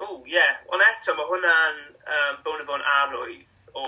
o, 0.01 0.11
ie. 0.27 0.35
Yeah. 0.35 0.61
Ond 0.73 0.85
eto, 0.91 1.17
mae 1.17 1.31
hwnna'n 1.31 1.83
um, 2.05 2.41
bod 2.45 2.65
fo'n 2.69 2.87
arwydd 3.01 3.53
o 3.75 3.87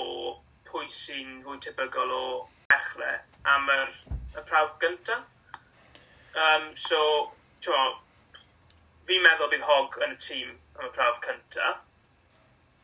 pwy 0.66 0.88
sy'n 0.92 1.40
fwy 1.44 1.60
tebygol 1.62 2.12
o 2.12 2.26
dechrau 2.72 3.18
am 3.54 3.68
yr, 3.72 3.92
y 4.36 4.44
prawf 4.48 4.74
gyntaf. 4.82 5.24
Um, 6.36 6.72
so, 6.76 7.00
twa, 7.64 7.82
fi'n 9.08 9.22
meddwl 9.24 9.50
bydd 9.52 9.64
Hog 9.66 10.00
yn 10.04 10.16
y 10.16 10.18
tîm 10.20 10.56
am 10.76 10.88
y 10.88 10.90
prawf 10.96 11.20
cyntaf. 11.24 11.84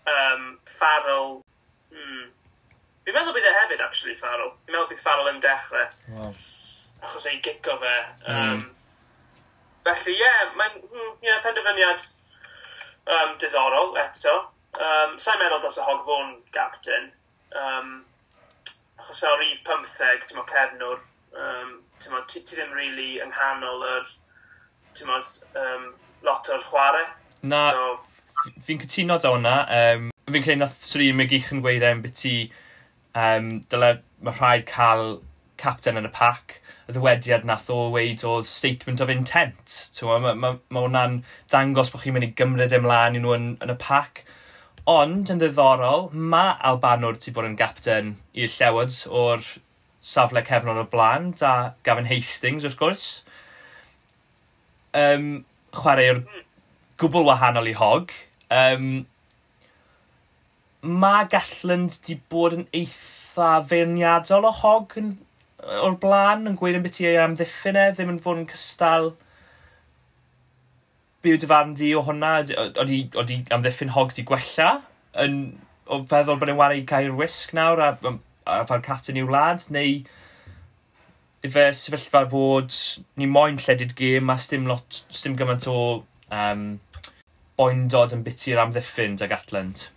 Um, 0.09 0.47
Farrell, 0.67 1.43
hmm. 1.93 2.31
fi'n 3.05 3.19
meddwl 3.19 3.37
bydd 3.37 3.51
e 3.51 3.57
hefyd, 3.59 3.85
actually, 3.85 4.17
Farrell. 4.19 4.55
Fi'n 4.65 4.77
meddwl 4.77 4.89
bydd 4.93 5.03
Farrell 5.05 5.33
yn 5.35 5.43
dechrau. 5.45 5.91
Wow. 6.15 6.33
Achos 7.03 7.27
ei 7.27 7.41
gico 7.43 7.77
fe. 7.83 7.95
Um, 8.31 8.57
mm. 8.63 8.67
Felly, 9.83 10.13
ie, 10.15 10.21
yeah, 10.23 10.43
mae'n 10.55 10.77
hmm, 10.79 11.15
yeah, 11.27 11.41
penderfyniad 11.43 12.05
um, 13.11 13.33
diddorol 13.43 13.97
eto. 13.99 14.37
Um, 14.73 15.19
sa'n 15.21 15.41
meddwl 15.41 15.61
dos 15.61 15.77
y 15.81 15.85
hog 15.85 16.01
fo'n 16.07 16.37
gapten. 16.55 17.11
Um, 17.53 17.91
achos 19.01 19.21
fel 19.21 19.37
rif 19.41 19.61
15, 19.69 20.29
ti'n 20.31 20.45
cefnwr, 20.49 21.03
um, 21.37 21.75
ti, 22.01 22.41
ti 22.41 22.57
ddim 22.57 22.73
really 22.77 23.19
yng 23.21 23.33
nghanol 23.35 23.85
yr, 23.91 24.15
ti'n 24.97 25.11
mo, 25.11 25.21
um, 25.61 25.91
lot 26.25 26.49
o'r 26.55 26.65
chwarae. 26.65 27.05
Na, 27.43 27.67
so, 27.75 28.49
fi'n 28.65 28.81
cytuno 28.85 29.19
da 29.21 29.35
hwnna. 29.35 29.55
Um, 29.77 30.09
fi'n 30.31 30.47
credu 30.47 30.63
nath 30.63 30.81
Sri 30.87 31.11
Megich 31.17 31.53
yn 31.53 31.61
gweud 31.65 31.85
e'n 31.85 32.03
beth 32.05 32.25
i 32.31 32.37
um, 33.19 33.59
dyle 33.69 33.95
mae 34.25 34.37
rhaid 34.39 34.67
cael 34.71 35.19
captain 35.61 36.01
yn 36.01 36.09
y 36.09 36.13
pac. 36.15 36.61
Y 36.89 36.97
ddywediad 36.97 37.45
nath 37.47 37.69
o 37.71 37.91
weid 37.93 38.25
o 38.27 38.39
statement 38.47 39.03
of 39.05 39.13
intent. 39.13 39.77
Mae 40.01 40.23
ma, 40.25 40.35
ma, 40.35 40.53
ma 40.73 40.85
hwnna'n 40.87 41.21
dangos 41.53 41.93
bod 41.93 42.07
chi'n 42.07 42.17
mynd 42.17 42.31
i 42.31 42.37
gymryd 42.39 42.73
e 42.73 42.81
ymlaen 42.81 43.19
i 43.19 43.23
nhw 43.23 43.37
yn, 43.37 43.51
yn 43.63 43.75
y 43.75 43.79
pac. 43.83 44.25
Ond, 44.91 45.29
yn 45.31 45.39
ddiddorol, 45.39 46.09
mae 46.11 46.57
Albanwr 46.67 47.15
ti 47.23 47.31
bod 47.31 47.47
yn 47.47 47.55
gapten 47.55 48.17
i'r 48.35 48.51
llewod 48.51 48.97
o'r 49.15 49.45
safle 50.03 50.43
cefnod 50.43 50.81
o 50.81 50.83
blaen, 50.91 51.29
da 51.39 51.77
Gavin 51.87 52.09
Hastings, 52.11 52.67
wrth 52.67 52.81
gwrs. 52.81 53.05
Um, 54.99 55.45
chwaraewr 55.79 56.25
gwbl 56.99 57.29
wahanol 57.29 57.71
i 57.71 57.77
hog. 57.79 58.11
Um, 58.51 59.07
mae 60.83 61.31
Gatland 61.31 62.01
di 62.03 62.19
bod 62.35 62.59
yn 62.59 62.67
eitha 62.75 63.53
feirniadol 63.71 64.51
o 64.51 64.55
hog 64.65 64.99
yn, 64.99 65.15
o'r 65.63 65.95
blaen, 66.03 66.49
yn 66.51 66.59
gweud 66.59 66.81
yn 66.81 66.83
beth 66.83 66.99
i 67.05 67.13
ei 67.13 67.23
amddiffyn 67.23 67.79
e, 67.79 67.93
ddim 67.95 68.17
yn 68.17 68.23
fod 68.25 68.43
yn 68.43 68.51
cystal 68.51 69.13
be 71.23 71.35
yw 71.35 71.41
dy 71.43 71.49
farn 71.51 71.77
di 71.79 71.93
o 71.97 72.03
hwnna? 72.07 72.33
Oeddi, 72.83 72.99
oeddi 73.19 73.39
amddiffyn 73.55 73.95
hog 73.97 74.15
di 74.17 74.25
gwella? 74.29 74.73
Yn, 75.23 75.39
o 75.87 76.03
feddwl 76.11 76.41
bod 76.41 76.53
e'n 76.53 76.59
wario 76.59 76.83
i 76.83 76.87
gael 76.89 77.15
wisg 77.19 77.55
nawr 77.57 77.83
a, 77.83 77.93
a, 78.03 78.15
a 78.55 78.59
fel 78.69 78.85
captain 78.85 79.21
i'w 79.21 79.31
wlad? 79.31 79.67
Neu 79.75 80.03
i 81.43 81.51
fe 81.51 81.65
sefyllfa 81.75 82.23
fod 82.31 82.75
ni 83.19 83.27
moyn 83.27 83.59
lledu'r 83.59 83.95
gêm 83.99 84.31
a 84.31 84.37
stym, 84.39 84.69
lot, 84.71 85.03
stym 85.11 85.35
gymaint 85.39 85.67
o 85.71 85.79
um, 86.31 86.67
boendod 87.59 88.15
yn 88.15 88.23
biti'r 88.27 88.63
amddiffyn 88.63 89.19
ag 89.27 89.35
Atlant? 89.35 89.89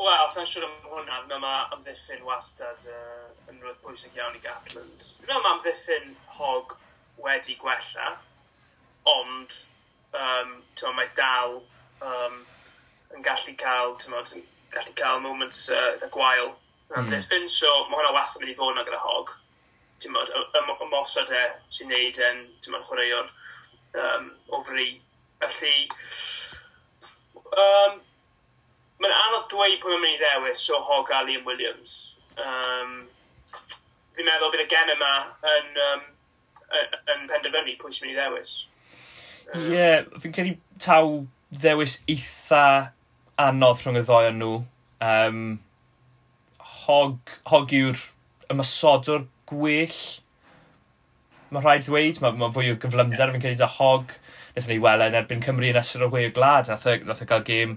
Wel, 0.00 0.26
sa'n 0.32 0.48
siŵr 0.48 0.64
am 0.66 0.90
hwnna, 0.90 1.20
mae 1.28 1.42
ma 1.42 1.54
amddiffyn 1.74 2.24
wastad 2.26 2.82
uh, 2.90 3.28
yn 3.50 3.60
rwydd 3.60 3.78
pwysig 3.84 4.16
iawn 4.18 4.38
i 4.38 4.42
Gatland. 4.42 5.10
Dwi'n 5.20 5.28
meddwl 5.28 5.44
mae 5.44 5.54
amddiffyn 5.56 6.14
hog 6.38 6.74
wedi 7.20 7.56
gwella, 7.60 8.14
ond 9.08 9.58
um, 10.12 10.56
tyma, 10.76 10.94
mae 10.96 11.10
dal 11.16 11.60
um, 12.04 12.40
yn 13.14 13.24
gallu 13.26 13.54
cael, 13.58 13.94
tyma, 14.00 14.22
yn 14.34 14.44
gallu 14.74 14.96
cael 14.98 15.22
moments 15.24 15.68
uh, 15.72 15.92
eitha 15.94 16.10
gwael 16.14 16.52
yn 16.90 16.98
amddiffyn, 17.02 17.46
mm. 17.46 17.52
so 17.52 17.70
mae 17.88 18.00
hwnna 18.00 18.14
wastad 18.16 18.42
yn 18.42 18.48
mynd 18.48 18.56
i 18.56 18.58
fod 18.58 18.74
yna 18.74 18.86
gyda 18.88 19.00
hog. 19.04 19.32
Ti'n 20.00 20.16
bod, 20.16 20.32
ymosod 20.86 21.32
e 21.36 21.44
sy'n 21.72 21.90
neud 21.92 22.20
yn, 22.30 22.44
ti'n 22.62 22.74
bod, 22.74 22.86
chwaraewr 22.86 23.32
um, 24.00 24.30
o 24.50 24.60
fri. 24.64 24.88
Felly, 25.40 25.74
um, 27.56 28.00
mae'n 29.00 29.16
anodd 29.16 29.46
dweud 29.52 29.78
pwy 29.82 29.94
mae'n 29.94 30.02
mynd 30.04 30.16
i 30.16 30.22
ddewis 30.22 30.66
o 30.74 30.80
hog 30.84 31.12
a 31.14 31.22
Liam 31.24 31.46
Williams. 31.48 31.94
Um, 32.40 32.96
fi'n 34.16 34.26
meddwl 34.26 34.52
bydd 34.54 34.66
y 34.66 34.68
gem 34.72 34.92
yma 34.96 35.14
yn, 35.54 35.70
um, 35.86 36.04
yn 37.14 37.30
penderfynu 37.30 37.76
pwy 37.80 37.94
sy'n 37.94 38.08
mynd 38.08 38.16
i 38.16 38.18
ddewis. 38.18 38.56
Ie, 39.50 39.66
yeah, 39.74 40.02
fi'n 40.22 40.34
credu 40.34 40.54
taw 40.78 41.24
ddewis 41.50 41.96
eitha 42.10 42.64
anodd 43.40 43.80
rhwng 43.82 43.98
y 43.98 44.02
ddoi 44.06 44.28
o'n 44.28 44.38
nhw. 44.38 44.58
Um, 45.02 45.40
hog, 46.84 47.32
hog 47.50 47.74
yw'r 47.74 48.02
ymysodwr 48.52 49.24
gwell. 49.50 49.96
Mae 51.50 51.64
rhaid 51.64 51.88
ddweud, 51.88 52.20
mae 52.22 52.38
ma 52.38 52.50
fwy 52.54 52.70
o 52.70 52.78
gyflymder 52.78 53.24
yeah. 53.24 53.34
fi'n 53.34 53.42
credu 53.42 53.62
da 53.64 53.70
hog. 53.80 54.14
Nethon 54.54 54.74
ni 54.74 54.78
weld 54.82 55.08
yn 55.08 55.18
erbyn 55.18 55.42
Cymru 55.42 55.72
yn 55.72 55.80
esod 55.80 56.06
o 56.06 56.10
hwe 56.12 56.28
o 56.28 56.36
glad. 56.36 56.70
Nath 56.70 56.86
e, 56.86 57.00
nath 57.08 57.24
e 57.24 57.28
gael 57.30 57.42
gêm 57.46 57.74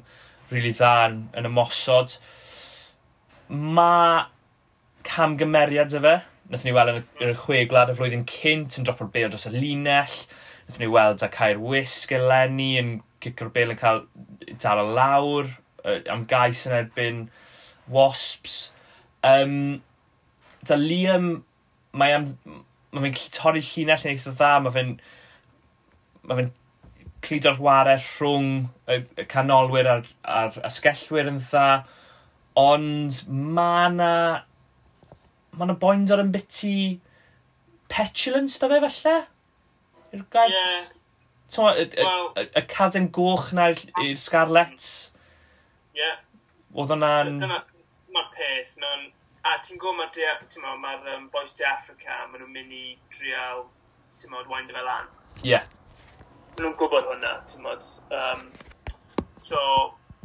rili 0.52 0.60
really 0.60 0.76
dda 0.78 0.94
yn, 1.08 1.20
yn 1.40 1.50
ymosod. 1.50 2.20
Mae 3.50 4.28
camgymeriad 5.10 5.98
y 5.98 6.06
fe. 6.06 6.16
Nethon 6.54 6.70
ni 6.70 6.78
weld 6.78 7.02
yn 7.02 7.34
y 7.34 7.36
chwe 7.48 7.66
glad 7.72 7.90
y 7.90 7.98
flwyddyn 7.98 8.30
cynt 8.30 8.78
yn 8.78 8.86
dropo'r 8.86 9.10
beo 9.14 9.34
dros 9.34 9.50
y 9.50 9.58
linell. 9.58 10.20
Fyddwn 10.74 10.88
ni 10.88 10.90
weld 10.90 11.22
a 11.22 11.28
cair 11.30 11.60
Wisg 11.62 12.16
eleni 12.18 12.72
yn 12.80 12.94
cicio'r 13.22 13.52
bel 13.54 13.74
yn 13.76 13.78
cael 13.78 14.00
dal 14.62 14.80
o 14.82 14.86
lawr, 14.98 15.50
am 16.10 16.24
gais 16.26 16.64
yn 16.66 16.74
erbyn 16.80 17.20
Wasps. 17.94 18.72
Um, 19.24 19.84
da 20.66 20.78
Liam, 20.80 21.44
mae 21.94 22.16
am, 22.16 22.26
mae 22.90 23.12
fe'n 23.14 23.36
torri 23.36 23.62
llinell 23.62 24.08
yn 24.08 24.16
eitha 24.16 24.34
dda, 24.34 24.54
mae 24.64 24.74
fe'n 24.74 24.96
mae 26.24 26.40
fe'n 26.40 26.50
cludo'r 27.24 27.62
warau 27.62 28.02
rhwng 28.08 28.50
y, 28.90 28.98
y 29.22 29.28
canolwyr 29.30 29.92
a'r, 29.92 30.10
a'r 30.26 30.58
asgellwyr 30.72 31.30
yn 31.36 31.38
dda, 31.44 31.68
ond 32.58 33.22
mae 33.30 33.92
yna 33.92 34.10
mae 35.54 35.68
yna 35.68 35.78
boind 35.86 36.18
yn 36.18 36.34
biti 36.34 36.76
petulance 37.94 38.58
da 38.58 38.72
fe 38.74 38.82
falle? 38.88 39.16
Yw'r 40.14 40.28
gair... 40.34 40.54
Yeah. 40.54 40.92
Y, 41.54 41.82
y, 41.82 42.06
y, 42.42 42.44
y 42.58 42.62
caden 42.70 43.12
goch 43.14 43.52
na 43.54 43.68
i'r 43.74 44.18
Scarlet. 44.18 44.86
Ie. 45.94 46.02
Yeah. 46.02 46.22
Oedd 46.74 46.94
hwnna'n... 46.94 47.38
Dyna, 47.42 47.60
mae'r 48.14 48.30
peth, 48.34 48.76
mae'n... 48.82 49.10
A 49.44 49.58
ti'n 49.60 49.80
gwybod, 49.82 50.18
mae'r 50.64 50.80
ma 50.80 50.94
um, 51.18 51.26
boes 51.34 51.52
de 51.60 51.66
Africa, 51.68 52.22
maen 52.30 52.42
nhw'n 52.42 52.54
mynd 52.56 52.76
i 52.78 52.84
drial, 53.12 53.66
ti'n 54.22 54.32
modd, 54.32 54.48
wind 54.50 54.72
fel 54.74 54.88
lan. 54.88 55.10
Ie. 55.42 55.52
Yeah. 55.52 55.68
Maen 56.54 56.68
nhw'n 56.68 56.78
gwybod 56.80 57.10
hwnna, 57.10 57.34
ti'n 57.50 57.66
modd. 57.66 57.90
Um, 58.16 58.46
so, 59.44 59.60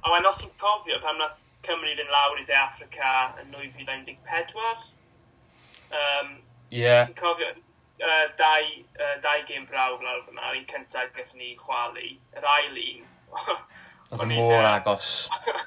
a 0.04 0.14
wen 0.14 0.28
os 0.30 0.40
ti'n 0.44 0.54
cofio 0.62 1.00
pam 1.02 1.18
nath 1.20 1.40
Cymru 1.66 1.96
fynd 1.98 2.12
lawr 2.14 2.38
i 2.38 2.44
dde 2.46 2.56
Africa 2.56 3.14
yn 3.42 3.50
2014, 3.56 4.92
um, 5.90 6.36
yeah. 6.70 7.02
ti'n 7.02 7.18
cofio, 7.18 7.50
uh, 8.02 8.26
dau, 8.38 8.70
uh, 8.98 9.16
dau 9.22 9.44
gêm 9.48 9.66
brawf 9.68 10.02
lawr 10.04 10.24
fyna, 10.26 10.52
un 10.54 10.66
cyntaf 10.70 11.12
gaethon 11.16 11.42
ni 11.42 11.54
chwalu, 11.58 12.14
yr 12.36 12.48
ail 12.54 12.80
un. 12.84 13.06
Oedd 14.08 14.24
yn 14.24 14.34
môr 14.38 14.66
agos. 14.68 15.12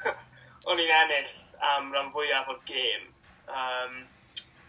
o'n 0.69 0.81
i'n 0.81 0.95
ennill 1.01 1.35
am 1.71 1.91
ran 1.93 2.11
fwyaf 2.13 2.49
o'r 2.53 2.61
gêm. 2.69 3.07
Um, 3.51 4.01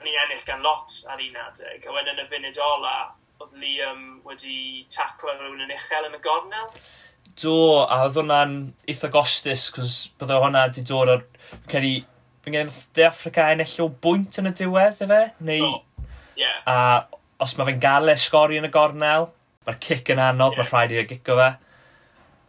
o'n 0.01 0.11
i'n 0.11 0.21
ennill 0.25 0.47
gan 0.49 0.65
lot 0.65 0.95
ar 1.13 1.23
un 1.23 1.41
adeg, 1.47 1.87
a 1.87 1.95
wedyn 1.95 2.17
yn 2.17 2.25
y 2.25 2.29
funud 2.31 2.61
ola, 2.67 2.97
oedd 3.43 3.57
Liam 3.63 4.03
wedi 4.27 4.85
taclo 4.93 5.35
rhywun 5.37 5.65
yn 5.67 5.75
uchel 5.77 6.09
yn 6.09 6.19
y 6.19 6.23
gornel. 6.25 6.69
Do, 7.39 7.57
a 7.87 8.03
oedd 8.07 8.19
hwnna'n 8.21 8.57
eitha 8.91 9.09
gostus, 9.13 9.71
cos 9.73 9.97
bydde 10.21 10.41
hwnna 10.43 10.67
wedi 10.69 10.85
dod 10.89 11.15
o'r... 11.15 11.23
ar... 11.23 11.63
credu, 11.71 12.03
fy 12.45 12.53
credu, 12.53 12.77
De 12.97 13.07
Africa 13.09 13.49
ennill 13.55 13.79
o 13.87 13.89
bwynt 14.05 14.41
yn 14.43 14.51
y 14.51 14.55
diwedd, 14.59 15.01
efe? 15.07 15.23
Neu... 15.41 15.65
Do, 15.65 16.05
ie. 16.37 16.45
yeah. 16.45 16.61
A 16.69 16.77
os 17.43 17.57
mae 17.59 17.69
fe'n 17.69 17.83
gael 17.83 18.13
e 18.13 18.17
sgori 18.21 18.61
yn 18.61 18.69
y 18.69 18.73
gornel, 18.73 19.29
mae'r 19.67 19.79
cic 19.83 20.13
yn 20.15 20.23
anodd, 20.23 20.57
yeah. 20.57 20.63
mae 20.63 20.71
rhaid 20.71 20.95
i 20.95 21.07
gico 21.11 21.39
fe. 21.39 21.49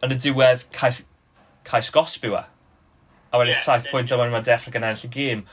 Yn 0.04 0.14
y 0.14 0.18
diwedd, 0.20 0.66
caeth, 0.74 1.02
caeth 1.66 1.90
gosbi 1.94 2.30
we. 2.32 2.42
A 2.44 3.40
wedyn 3.40 3.54
yeah, 3.54 3.64
saith 3.66 3.88
pwynt 3.90 4.12
o 4.14 4.20
mewn 4.20 4.34
mae 4.34 4.44
deffro 4.46 4.72
gan 4.74 4.86
ennill 4.86 5.08
y 5.08 5.12
gêm. 5.14 5.44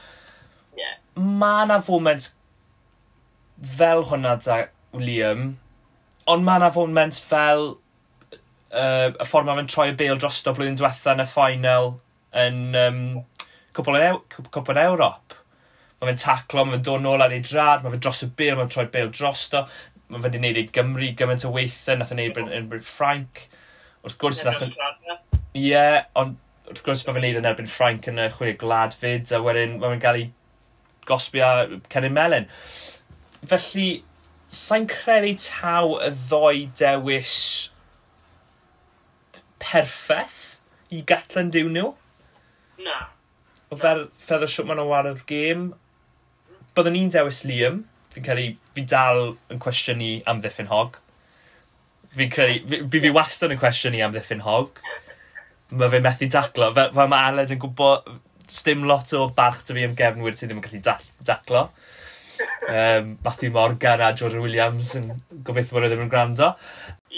Yeah. 0.78 0.98
Mae 1.18 1.66
yna 1.66 1.80
foment 1.86 2.32
fel 3.78 4.06
hwnna 4.10 4.36
da 4.46 4.64
Liam, 4.98 5.56
ond 6.30 6.46
mae 6.46 6.62
yna 6.62 6.72
foment 6.74 7.18
fel 7.24 7.68
uh, 7.72 9.10
y 9.10 9.28
ffordd 9.28 9.48
mae 9.48 9.62
fe'n 9.62 9.72
troi 9.72 9.90
y 9.92 9.98
bel 10.00 10.20
drosto 10.22 10.54
blwyddyn 10.56 10.80
diwetha 10.80 11.16
yn 11.16 11.24
y 11.24 11.28
ffainal 11.30 11.94
yn 12.42 12.60
um, 12.78 13.00
cwpl, 13.76 13.98
yn 13.98 14.10
Ew 14.10 14.22
Cwpl 14.50 14.76
yn 14.76 14.84
Ewrop 14.86 15.38
mae 16.02 16.10
fe'n 16.10 16.22
taclo, 16.24 16.66
mae 16.66 16.80
fe'n 16.80 16.86
dod 16.88 17.04
nôl 17.04 17.22
ar 17.22 17.34
ei 17.36 17.44
drad, 17.46 17.84
mae 17.84 17.94
fe 17.94 18.02
dros 18.02 18.24
y 18.26 18.30
bil, 18.38 18.56
mae 18.58 18.66
fe'n 18.66 18.74
troi 18.74 18.88
bil 18.94 19.12
drosto, 19.14 19.64
mae 20.10 20.18
fe'n 20.18 20.26
wedi 20.26 20.40
gwneud 20.42 20.60
ei 20.62 20.70
Gymru 20.74 21.10
gymaint 21.18 21.46
o 21.46 21.52
weithio, 21.54 21.98
nath 22.00 22.14
e'n 22.16 22.20
gwneud 22.20 22.40
yn 22.42 22.54
erbyn 22.58 22.86
Ffrainc. 22.88 23.44
Wrth 24.02 24.18
gwrs, 24.22 24.42
nath 24.48 24.64
e'n... 24.66 24.74
Ie, 25.62 25.84
ond 26.18 26.40
wrth 26.72 26.86
gwrs 26.88 27.04
mae 27.06 27.14
fe'n 27.14 27.20
gwneud 27.22 27.42
yn 27.44 27.50
erbyn 27.52 27.70
Ffrainc 27.70 28.10
yn 28.10 28.22
y 28.24 28.30
chwe 28.34 28.56
glad 28.60 28.98
fyd, 28.98 29.30
a 29.30 29.42
wedyn 29.46 29.78
mae 29.78 29.94
fe'n 29.94 30.02
cael 30.08 30.22
ei 30.24 30.30
gosbi 31.08 31.44
a 31.46 31.52
Cerin 31.94 32.18
Melin. 32.18 32.50
Felly, 33.52 33.90
sa'n 34.52 34.88
credu 34.90 35.36
taw 35.46 36.00
y 36.02 36.10
ddoi 36.18 36.66
dewis 36.82 37.36
perffaith 39.62 40.40
i 40.92 41.04
gatlan 41.08 41.54
diw 41.54 41.70
nhw? 41.72 41.94
Na. 42.82 42.98
O 43.72 43.78
fer 43.80 44.08
feddwl 44.20 44.50
siwt 44.52 44.68
maen 44.68 44.82
nhw 44.82 44.98
ar 44.98 45.12
y 45.14 45.16
gêm, 45.30 45.70
byddwn 46.78 46.98
ni'n 46.98 47.14
dewis 47.14 47.44
Liam. 47.48 47.84
Fi'n 48.12 48.26
credu, 48.26 48.58
fi 48.76 48.84
dal 48.88 49.36
yn 49.52 49.62
cwestiynu 49.64 50.12
am 50.28 50.42
ddiffyn 50.44 50.72
hog. 50.72 50.98
Fi'n 52.16 52.32
credu, 52.34 52.66
fi, 52.68 52.82
fi, 52.92 53.04
fi 53.06 53.14
wastad 53.16 53.54
yn 53.54 53.62
cwestiynu 53.62 54.04
am 54.06 54.16
ddiffyn 54.16 54.44
hog. 54.48 54.82
Mae 55.72 55.92
fe 55.92 56.02
methu 56.04 56.28
daclo. 56.32 56.72
Fe, 56.76 56.90
fe 56.96 57.08
mae 57.12 57.32
Aled 57.32 57.54
yn 57.56 57.62
gwybod, 57.62 58.10
stym 58.52 58.84
lot 58.88 59.14
o 59.16 59.30
barch 59.36 59.64
dy 59.68 59.78
fi 59.78 59.88
am 59.88 59.96
gefnwyr 60.00 60.36
sydd 60.36 60.52
ddim 60.52 60.60
yn 60.60 60.68
gallu 60.68 60.82
daclo. 61.28 61.66
Um, 62.68 63.18
Matthew 63.24 63.52
Morgan 63.54 64.02
a 64.02 64.12
Jordan 64.18 64.42
Williams 64.42 64.96
yn 64.98 65.12
gobeithio 65.46 65.78
bod 65.78 65.86
nhw 65.86 65.92
ddim 65.94 66.06
yn 66.08 66.12
gwrando. 66.12 66.52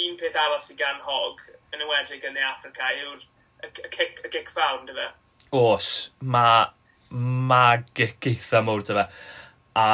Un 0.04 0.18
peth 0.20 0.40
arall 0.40 0.62
sydd 0.62 0.82
gan 0.82 1.02
hog, 1.06 1.42
yn 1.74 1.86
ywedig 1.86 2.26
yn 2.28 2.40
Africa, 2.50 2.90
yw'r 3.00 3.24
y 3.64 3.72
gic, 3.94 4.20
gic 4.34 4.52
fawr, 4.54 4.82
dy 4.88 4.98
fe? 4.98 5.08
Os, 5.58 5.90
mae 6.20 6.68
ma 7.14 7.78
gic 7.96 8.28
eitha 8.30 8.64
mowr 8.66 8.84
dy 8.86 8.98
fe. 8.98 9.08
A 9.80 9.86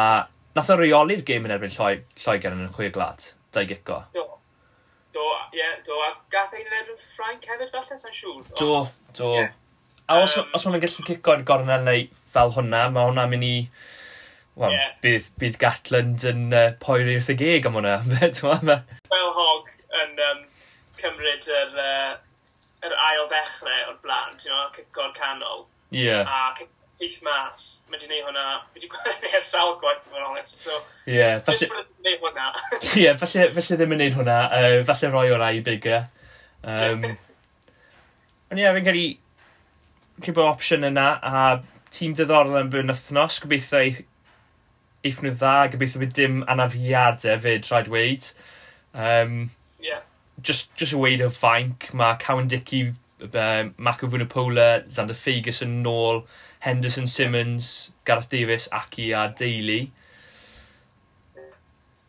nath 0.57 0.71
o 0.73 0.75
reoli'r 0.79 1.23
gêm 1.27 1.45
yn 1.47 1.53
erbyn 1.55 1.71
lloi, 1.71 1.93
Lloegr 2.19 2.55
yn 2.55 2.65
y 2.65 2.71
chwe 2.75 2.89
glat, 2.95 3.29
dau 3.55 3.67
gico. 3.69 4.01
Do, 4.15 4.25
do, 5.15 5.27
ie, 5.53 5.61
yeah, 5.61 5.77
do, 5.85 5.95
a 6.03 6.11
gath 6.33 6.55
ein 6.57 6.65
yn 6.65 6.77
erbyn 6.81 6.99
Ffrainc 6.99 7.47
hefyd 7.47 7.71
falle, 7.71 7.99
sa'n 8.01 8.15
siŵr. 8.15 8.49
Do, 8.59 8.73
do. 9.15 9.31
Yeah. 9.37 9.53
A 10.09 10.17
os, 10.23 10.35
um, 10.41 10.49
os 10.57 10.65
maen 10.65 10.75
nhw'n 10.75 10.83
gallu 10.83 11.05
cico'r 11.07 11.45
gornel 11.47 11.85
neu 11.85 12.07
fel 12.33 12.51
hwnna, 12.57 12.87
mae 12.91 13.11
hwnna'n 13.11 13.31
mynd 13.31 13.47
i... 13.47 13.55
Wel, 14.59 14.73
yeah. 14.75 14.95
bydd, 15.03 15.27
bydd 15.39 15.59
Gatland 15.61 16.25
yn 16.27 16.49
uh, 16.51 16.65
poeri 16.83 17.13
wrth 17.15 17.29
y 17.31 17.35
geg 17.39 17.69
am 17.69 17.77
hwnna. 17.79 17.93
Fel 19.13 19.29
hog 19.37 19.69
yn 20.01 20.19
um, 20.25 20.41
cymryd 20.99 21.47
yr, 21.61 21.77
uh, 21.79 22.17
yr 22.83 22.97
ail 23.05 23.29
ddechrau 23.31 23.85
o'r 23.93 24.01
blaen, 24.03 24.35
ti'n 24.41 24.51
meddwl, 24.51 24.73
cico'r 24.75 25.13
canol. 25.15 25.63
Ie. 25.93 26.03
Yeah. 26.09 26.27
A 26.27 26.57
pith 26.99 27.21
mas, 27.23 27.67
mae 27.87 27.95
wedi 27.95 28.09
gwneud 28.09 28.27
hwnna, 28.27 28.45
mae 28.59 28.75
wedi 28.75 28.91
gwneud 28.91 29.29
ers 29.39 29.51
sawl 29.53 29.77
gwaith 29.79 30.05
yn 30.09 30.19
honest, 30.25 30.65
so... 30.65 30.81
Ie, 31.05 31.15
yeah, 31.15 31.39
falle... 31.45 31.69
Gwneud 31.71 32.25
hwnna. 32.25 32.51
Ie, 32.79 33.05
yeah, 33.05 33.17
falle, 33.19 33.47
falle 33.55 33.79
ddim 33.79 33.95
yn 33.95 34.01
gwneud 34.01 34.19
hwnna, 34.19 34.37
uh, 34.59 34.77
falle 34.89 35.11
roi 35.13 35.25
o'r 35.33 35.47
ai 35.47 35.63
bigger. 35.65 36.05
Um, 36.59 37.07
ond 38.51 38.59
ie, 38.59 38.65
yeah, 38.65 38.75
fi'n 38.75 38.87
credu, 38.87 39.09
Cyn 40.19 40.35
bod 40.35 40.49
opsiwn 40.49 40.83
yna, 40.89 41.07
a 41.23 41.41
tîm 41.95 42.15
diddorol 42.17 42.57
yn 42.59 42.71
byn 42.73 42.91
wythnos, 42.91 43.39
gobeithio 43.39 43.79
eith 45.07 45.21
nhw 45.23 45.31
dda, 45.31 45.53
gobeithio 45.71 46.01
bydd 46.01 46.15
dim 46.17 46.41
anafiadau 46.51 47.39
fyd, 47.45 47.69
rhaid 47.69 47.87
weid. 47.93 48.27
Um, 48.91 49.51
yeah. 49.79 50.03
Just, 50.41 50.75
just 50.75 50.95
y 50.95 50.99
weid 50.99 51.23
o 51.23 51.29
fainc, 51.31 51.87
mae 51.95 52.19
Cowan 52.19 52.51
Dickey 52.51 52.91
um, 53.21 53.73
Marco 53.77 54.07
Vunapola, 54.07 54.83
Xander 54.87 55.15
Figus 55.15 55.61
yn 55.65 55.79
nôl, 55.83 56.23
Henderson 56.65 57.07
Simmons, 57.07 57.91
Gareth 58.05 58.29
Davies 58.29 58.69
Aki 58.71 59.11
a 59.13 59.27
Daly. 59.29 59.81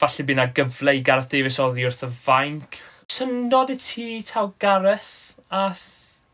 Falle 0.00 0.24
bydd 0.24 0.36
yna 0.36 0.48
gyfle 0.56 0.96
i 0.96 1.02
Gareth 1.04 1.30
Davies 1.32 1.60
oddi 1.62 1.86
wrth 1.86 2.06
y 2.06 2.10
fainc. 2.14 2.80
Syndod 3.10 3.72
i 3.74 3.78
ti 3.80 4.08
taw 4.26 4.52
Gareth 4.62 5.34
ath 5.50 5.88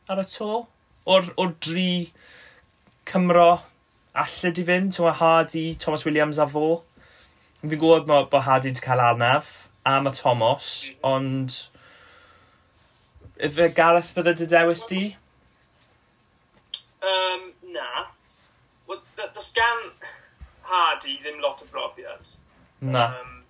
ar 0.08 0.22
y 0.22 0.26
to? 0.32 0.66
O'r, 1.06 1.32
or 1.36 1.54
dri 1.62 2.12
Cymro 3.06 3.62
alled 4.16 4.56
di 4.56 4.64
fynd, 4.64 4.94
ti'n 4.94 5.14
Hardy, 5.20 5.66
Thomas 5.78 6.04
Williams 6.06 6.38
a 6.40 6.46
fo. 6.48 6.82
Fi'n 7.60 7.72
gwybod 7.72 8.06
bod 8.08 8.44
Hardy 8.46 8.72
wedi 8.72 8.84
cael 8.84 9.02
arnaf 9.04 9.68
a 9.86 9.98
mae 10.02 10.14
Thomas, 10.16 10.70
ond 11.06 11.54
Ife 13.36 13.68
Gareth 13.74 14.14
bydde 14.16 14.32
dy 14.38 14.46
dewis 14.48 14.86
di? 14.88 15.16
Um, 17.02 17.52
na. 17.72 18.06
Well, 18.86 19.02
does 19.16 19.50
gan 19.52 19.90
Hardy 20.62 21.18
ddim 21.20 21.42
lot 21.42 21.60
o 21.62 21.66
brofiad. 21.68 22.30
Na. 22.80 23.04
Um, 23.20 23.42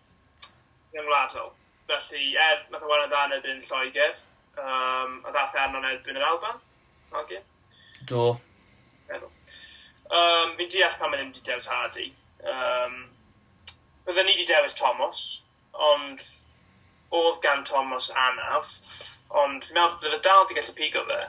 Ymwladol. 0.95 1.53
Felly, 1.87 2.35
er, 2.35 2.65
nath 2.73 2.83
o 2.83 2.91
wana'n 2.91 3.13
dan 3.13 3.35
erbyn 3.37 3.63
Lloegr, 3.63 4.19
um, 4.59 5.21
a 5.23 5.31
ddath 5.31 5.55
e 5.55 5.63
arno'n 5.63 5.87
erbyn 5.93 6.19
yr 6.19 6.27
Alban. 6.33 6.59
Okay. 7.23 7.39
E? 7.39 7.75
Do. 8.11 8.25
Meddwl. 9.07 9.31
Um, 10.11 10.57
fi'n 10.59 10.71
deall 10.73 10.97
pan 10.99 11.13
mae 11.13 11.21
ddim 11.21 11.31
wedi 11.31 11.45
dewis 11.47 11.71
Hardy. 11.71 12.09
Um, 12.43 13.05
Bydden 14.07 14.27
ni 14.27 14.35
wedi 14.35 14.49
dewis 14.51 14.75
Thomas, 14.79 15.23
ond 15.73 16.27
oedd 17.15 17.39
gan 17.43 17.63
Thomas 17.67 18.11
anaf, 18.11 18.75
ond 19.31 19.65
fi'n 19.65 19.77
meddwl 19.79 19.99
bod 20.03 20.17
y 20.17 20.23
dal 20.25 20.45
wedi 20.45 20.59
gallu 20.59 20.75
pigo 20.77 21.05
fe. 21.09 21.21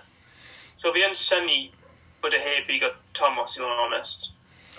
So 0.78 0.94
fi 0.94 1.06
yn 1.08 1.16
syni 1.18 1.60
bod 2.22 2.36
e 2.38 2.42
heb 2.42 2.68
pigo 2.70 2.92
i 3.58 3.62
fod 3.62 3.72
yn 3.74 3.86
onest. 3.88 4.32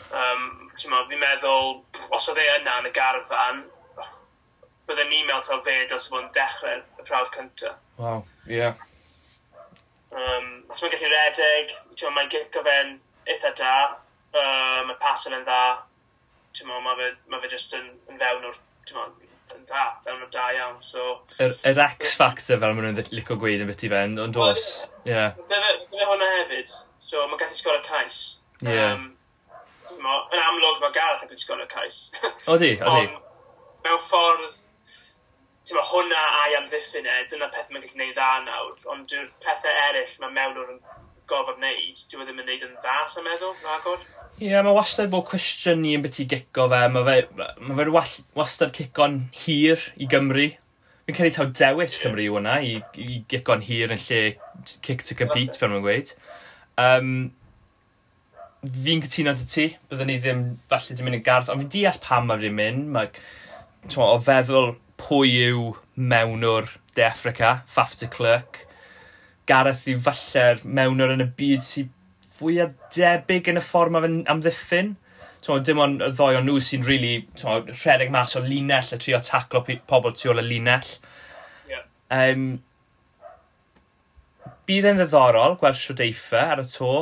Um, 0.08 0.70
fi'n 1.10 1.20
meddwl, 1.20 1.80
os 2.14 2.28
oedd 2.30 2.40
e 2.42 2.46
yna 2.56 2.78
yn 2.82 2.90
y 2.90 2.94
garfan, 2.96 3.64
bydden 4.88 5.10
ni'n 5.12 5.26
meddwl 5.28 5.46
taw 5.48 5.64
fe 5.66 5.80
dylse 5.90 6.12
bod 6.12 6.24
yn 6.26 6.32
dechrau 6.36 6.80
y 6.80 7.08
prawf 7.08 7.32
cyntaf. 7.34 7.80
Wow, 7.98 8.24
ie. 8.46 8.62
Yeah. 8.62 8.84
Um, 10.08 10.64
os 10.72 10.80
mae'n 10.80 10.94
gallu 10.94 11.10
redeg, 11.12 11.74
mae'n 12.14 12.30
gicio 12.32 12.62
fe'n 12.64 12.94
eitha 13.28 13.52
da, 13.58 13.74
uh, 14.32 14.80
mae 14.88 14.96
pasel 15.02 15.36
yn 15.36 15.44
dda, 15.44 15.62
mae 16.64 16.96
fe, 17.00 17.10
ma 17.28 17.42
fe 17.42 17.52
jyst 17.52 17.76
yn, 17.76 17.90
yn 18.08 18.20
fewn 18.20 18.48
o'r 18.48 18.62
yn 19.56 19.64
da, 19.68 19.84
fel 20.04 20.18
nhw'n 20.18 20.32
da 20.34 20.46
iawn, 20.56 20.78
so... 20.84 21.04
Yr, 21.44 21.54
yr 21.70 21.80
X-factor 21.84 22.60
fel 22.62 22.74
maen 22.76 22.90
nhw'n 22.90 23.12
licio 23.14 23.36
gweud 23.40 23.64
yn 23.64 23.70
beth 23.70 23.84
i 23.86 23.90
fe'n, 23.92 24.16
ond 24.24 24.36
dos, 24.36 24.66
ie. 25.04 25.12
Yeah. 25.12 25.38
Hwnna 25.98 26.30
hefyd, 26.34 26.74
so 27.02 27.24
mae'n 27.26 27.40
gallu 27.40 27.58
sgol 27.58 27.78
y 27.78 27.82
cais. 27.86 28.20
Ie. 28.62 28.74
Yeah. 28.74 28.94
Um, 28.96 29.08
yn 29.98 30.44
amlwg 30.44 30.82
mae 30.84 30.94
Gareth 30.96 31.24
yn 31.26 31.32
gallu 31.32 31.44
sgol 31.44 31.64
y 31.64 31.68
cais. 31.72 32.00
Odi, 32.54 32.72
odi. 32.76 33.08
Ond 33.08 33.86
mewn 33.86 34.02
ffordd, 34.04 34.56
ti'n 35.68 35.82
hwnna 35.92 36.22
a'i 36.42 36.56
amddiffyn 36.58 37.08
e, 37.08 37.18
dyna 37.30 37.50
peth 37.54 37.72
mae'n 37.72 37.84
gallu 37.84 37.94
gwneud 37.96 38.16
dda 38.16 38.30
nawr, 38.46 38.74
ond 38.94 39.08
dyw'r 39.12 39.28
pethau 39.44 39.84
eraill 39.88 40.16
mae 40.24 40.34
mewn 40.40 40.62
o'r 40.64 40.74
gofod 41.28 41.58
wneud, 41.58 42.00
dyw 42.10 42.22
e 42.22 42.26
ddim 42.26 42.40
yn 42.42 42.46
wneud 42.46 42.64
yn 42.66 42.76
dda, 42.78 42.96
sy'n 43.10 43.26
meddwl, 43.26 43.54
nagod? 43.64 44.04
Ie, 44.38 44.50
yeah, 44.50 44.62
mae 44.64 44.76
wastad 44.76 45.10
bod 45.12 45.26
cwestiwn 45.28 45.82
ni 45.82 45.94
yn 45.96 46.04
beth 46.04 46.20
i 46.22 46.26
gico 46.30 46.68
fe. 46.70 46.80
Mae 46.94 47.06
fe, 47.06 47.44
ma 47.64 47.76
fe 47.78 47.86
wastad 48.38 48.74
cico'n 48.76 49.18
hir 49.44 49.88
i 49.98 50.08
Gymru. 50.10 50.48
Fi'n 51.08 51.16
cael 51.16 51.30
ei 51.30 51.34
taw 51.34 51.48
dewis. 51.60 51.96
Cymru 52.02 52.26
yw 52.26 52.36
hwnna, 52.38 52.58
i, 52.64 52.78
i 53.00 53.22
gico'n 53.32 53.64
hir 53.66 53.94
yn 53.94 54.04
lle 54.04 54.22
kick 54.84 55.04
to 55.08 55.16
compete, 55.18 55.58
fel 55.58 55.72
mae'n 55.72 55.84
gweud. 55.86 56.14
Um, 56.78 57.12
fi'n 58.62 59.02
cytuno 59.06 59.34
dy 59.38 59.48
ti, 59.48 59.66
byddwn 59.90 60.12
ni 60.12 60.20
ddim 60.22 60.44
falle 60.70 60.96
dim 60.98 61.08
mynd 61.08 61.20
yn 61.20 61.26
gardd, 61.26 61.50
ond 61.52 61.64
fi'n 61.64 61.74
deall 61.74 62.00
pam 62.04 62.30
mae 62.30 62.42
fi'n 62.44 62.56
mynd. 62.58 62.88
Mae, 62.94 63.12
o 64.04 64.16
feddwl 64.22 64.74
pwy 65.00 65.34
yw 65.48 65.68
mewnwr 65.98 66.72
De 66.98 67.04
Africa, 67.06 67.62
Faf 67.70 67.94
de 67.98 68.08
Clerc, 68.10 68.64
Gareth 69.48 69.86
yw 69.88 70.00
falle'r 70.04 70.64
mewnwr 70.64 71.14
yn 71.14 71.24
y 71.24 71.28
byd 71.38 71.64
sy'n 71.64 71.92
fwy 72.38 72.60
a 72.62 72.68
debyg 72.94 73.50
yn 73.50 73.60
y 73.60 73.64
ffordd 73.64 73.94
mae 73.94 74.04
fe'n 74.04 74.18
amddiffyn. 74.34 74.94
Twa, 75.44 75.58
dim 75.62 75.80
ond 75.82 76.02
y 76.02 76.10
ddoi 76.12 76.36
o 76.38 76.42
nhw 76.44 76.58
sy'n 76.62 76.86
really 76.86 77.22
twa, 77.38 77.60
rhedeg 77.70 78.10
mas 78.14 78.36
o 78.38 78.42
linell 78.44 78.94
a 78.94 78.98
trio 79.00 79.20
taclo 79.24 79.62
pobl 79.90 80.14
tu 80.18 80.32
ôl 80.32 80.42
y 80.42 80.46
linell. 80.46 80.90
Yeah. 81.70 81.84
Um, 82.14 82.48
bydd 84.68 84.88
e'n 84.90 85.00
ddiddorol 85.00 85.56
gweld 85.60 85.78
siodeitha 85.78 86.44
ar 86.54 86.62
y 86.62 86.66
to, 86.72 86.92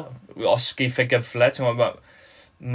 os 0.53 0.69
geif 0.79 1.01
e 1.03 1.09
gyfle. 1.11 1.51
Mae 1.65 1.91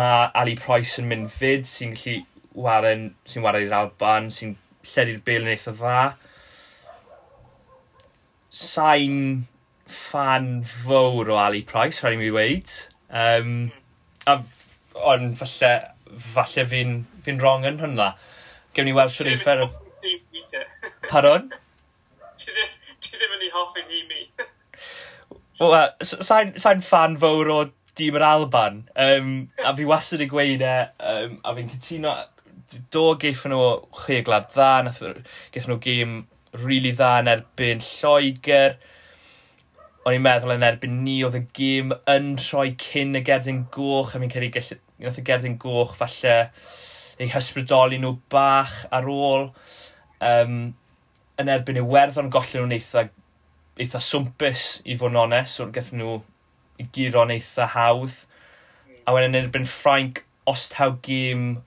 ma 0.01 0.11
Ali 0.37 0.57
Price 0.59 0.99
yn 1.01 1.07
mynd 1.09 1.31
fyd 1.33 1.69
sy'n 1.69 1.95
gallu 1.95 2.25
waren, 2.67 3.07
sy'n 3.29 3.45
waren 3.45 3.65
i'r 3.65 3.77
Alban, 3.77 4.29
sy'n 4.33 4.57
lledu'r 4.91 5.23
bel 5.25 5.45
yn 5.45 5.53
eitha 5.53 5.73
dda. 5.77 6.01
Sain 8.51 9.45
fan 9.91 10.63
fawr 10.67 11.29
o 11.31 11.37
Ali 11.37 11.61
Price, 11.67 12.01
rhaid 12.01 12.17
i 12.17 12.21
mi 12.21 12.31
weid. 12.33 12.71
Um, 13.09 13.71
a 14.27 14.39
ond 15.13 15.37
falle, 15.39 15.71
falle 16.35 16.65
fi'n 16.71 16.95
fi 17.25 17.35
wrong 17.37 17.67
yn 17.67 17.79
hwnna. 17.81 18.11
Gewn 18.75 18.89
ni 18.89 18.95
weld 18.97 19.13
siwr 19.13 19.31
eiffer... 19.33 19.67
Pardon? 21.09 21.51
Ti 23.01 23.17
ddim 23.17 23.37
yn 23.37 23.45
ei 23.45 23.53
hoffi'n 23.53 23.91
hi 23.91 24.01
mi. 24.09 24.25
Wel, 25.61 25.93
sa'n 26.01 26.55
sa 26.59 26.73
fan 26.85 27.17
fawr 27.21 27.51
o 27.53 27.61
dîm 27.99 28.17
yr 28.17 28.25
Alban. 28.25 28.83
Um, 28.95 29.31
a 29.65 29.75
fi 29.77 29.87
wastad 29.89 30.23
y 30.23 30.29
gweud 30.31 30.65
e, 30.65 30.75
um, 31.13 31.39
a 31.43 31.55
fi'n 31.57 31.73
cytuno... 31.77 32.19
Do 32.91 33.17
geith 33.19 33.41
nhw 33.51 33.63
chwe 33.91 34.21
glad 34.23 34.45
dda, 34.53 34.87
geith 35.51 35.65
nhw 35.67 35.75
gêm 35.83 36.13
rili 36.55 36.63
really 36.63 36.91
dda 36.95 37.09
yn 37.19 37.29
erbyn 37.31 37.83
Lloegr 37.83 38.77
o'n 40.01 40.15
i'n 40.17 40.23
meddwl 40.25 40.55
yn 40.55 40.65
erbyn 40.65 41.01
ni 41.05 41.19
oedd 41.25 41.37
y 41.37 41.43
gêm 41.57 41.91
yn 42.09 42.31
troi 42.41 42.71
cyn 42.81 43.19
y 43.19 43.21
gerdyn 43.25 43.65
goch, 43.73 44.15
a 44.15 44.21
fi'n 44.21 44.31
credu 44.33 44.49
gallu, 44.55 44.79
y 45.11 45.25
gerdyn 45.27 45.59
goch 45.61 45.93
falle 45.97 46.37
eu 47.21 47.29
hysbrydoli 47.29 47.99
nhw 48.01 48.15
bach 48.33 48.73
ar 48.89 49.05
ôl. 49.11 49.51
Um, 50.25 50.73
yn 51.41 51.51
erbyn 51.53 51.77
y 51.77 51.85
werddon 51.85 52.31
gollen 52.33 52.63
nhw'n 52.63 52.75
eitha, 52.79 53.05
eitha 53.81 54.01
swmpus 54.01 54.65
i 54.89 54.97
fod 54.97 55.13
yn 55.13 55.21
onest, 55.27 55.61
o'r 55.61 55.73
gathen 55.75 56.01
nhw 56.01 56.17
i 56.81 56.87
giro'n 56.97 57.33
eitha 57.35 57.69
hawdd. 57.75 58.17
A 59.05 59.13
wedyn 59.13 59.35
yn 59.35 59.43
erbyn 59.43 59.69
Ffrainc, 59.69 60.23
os 60.49 60.67
taw 60.73 60.95
gêm 61.05 61.59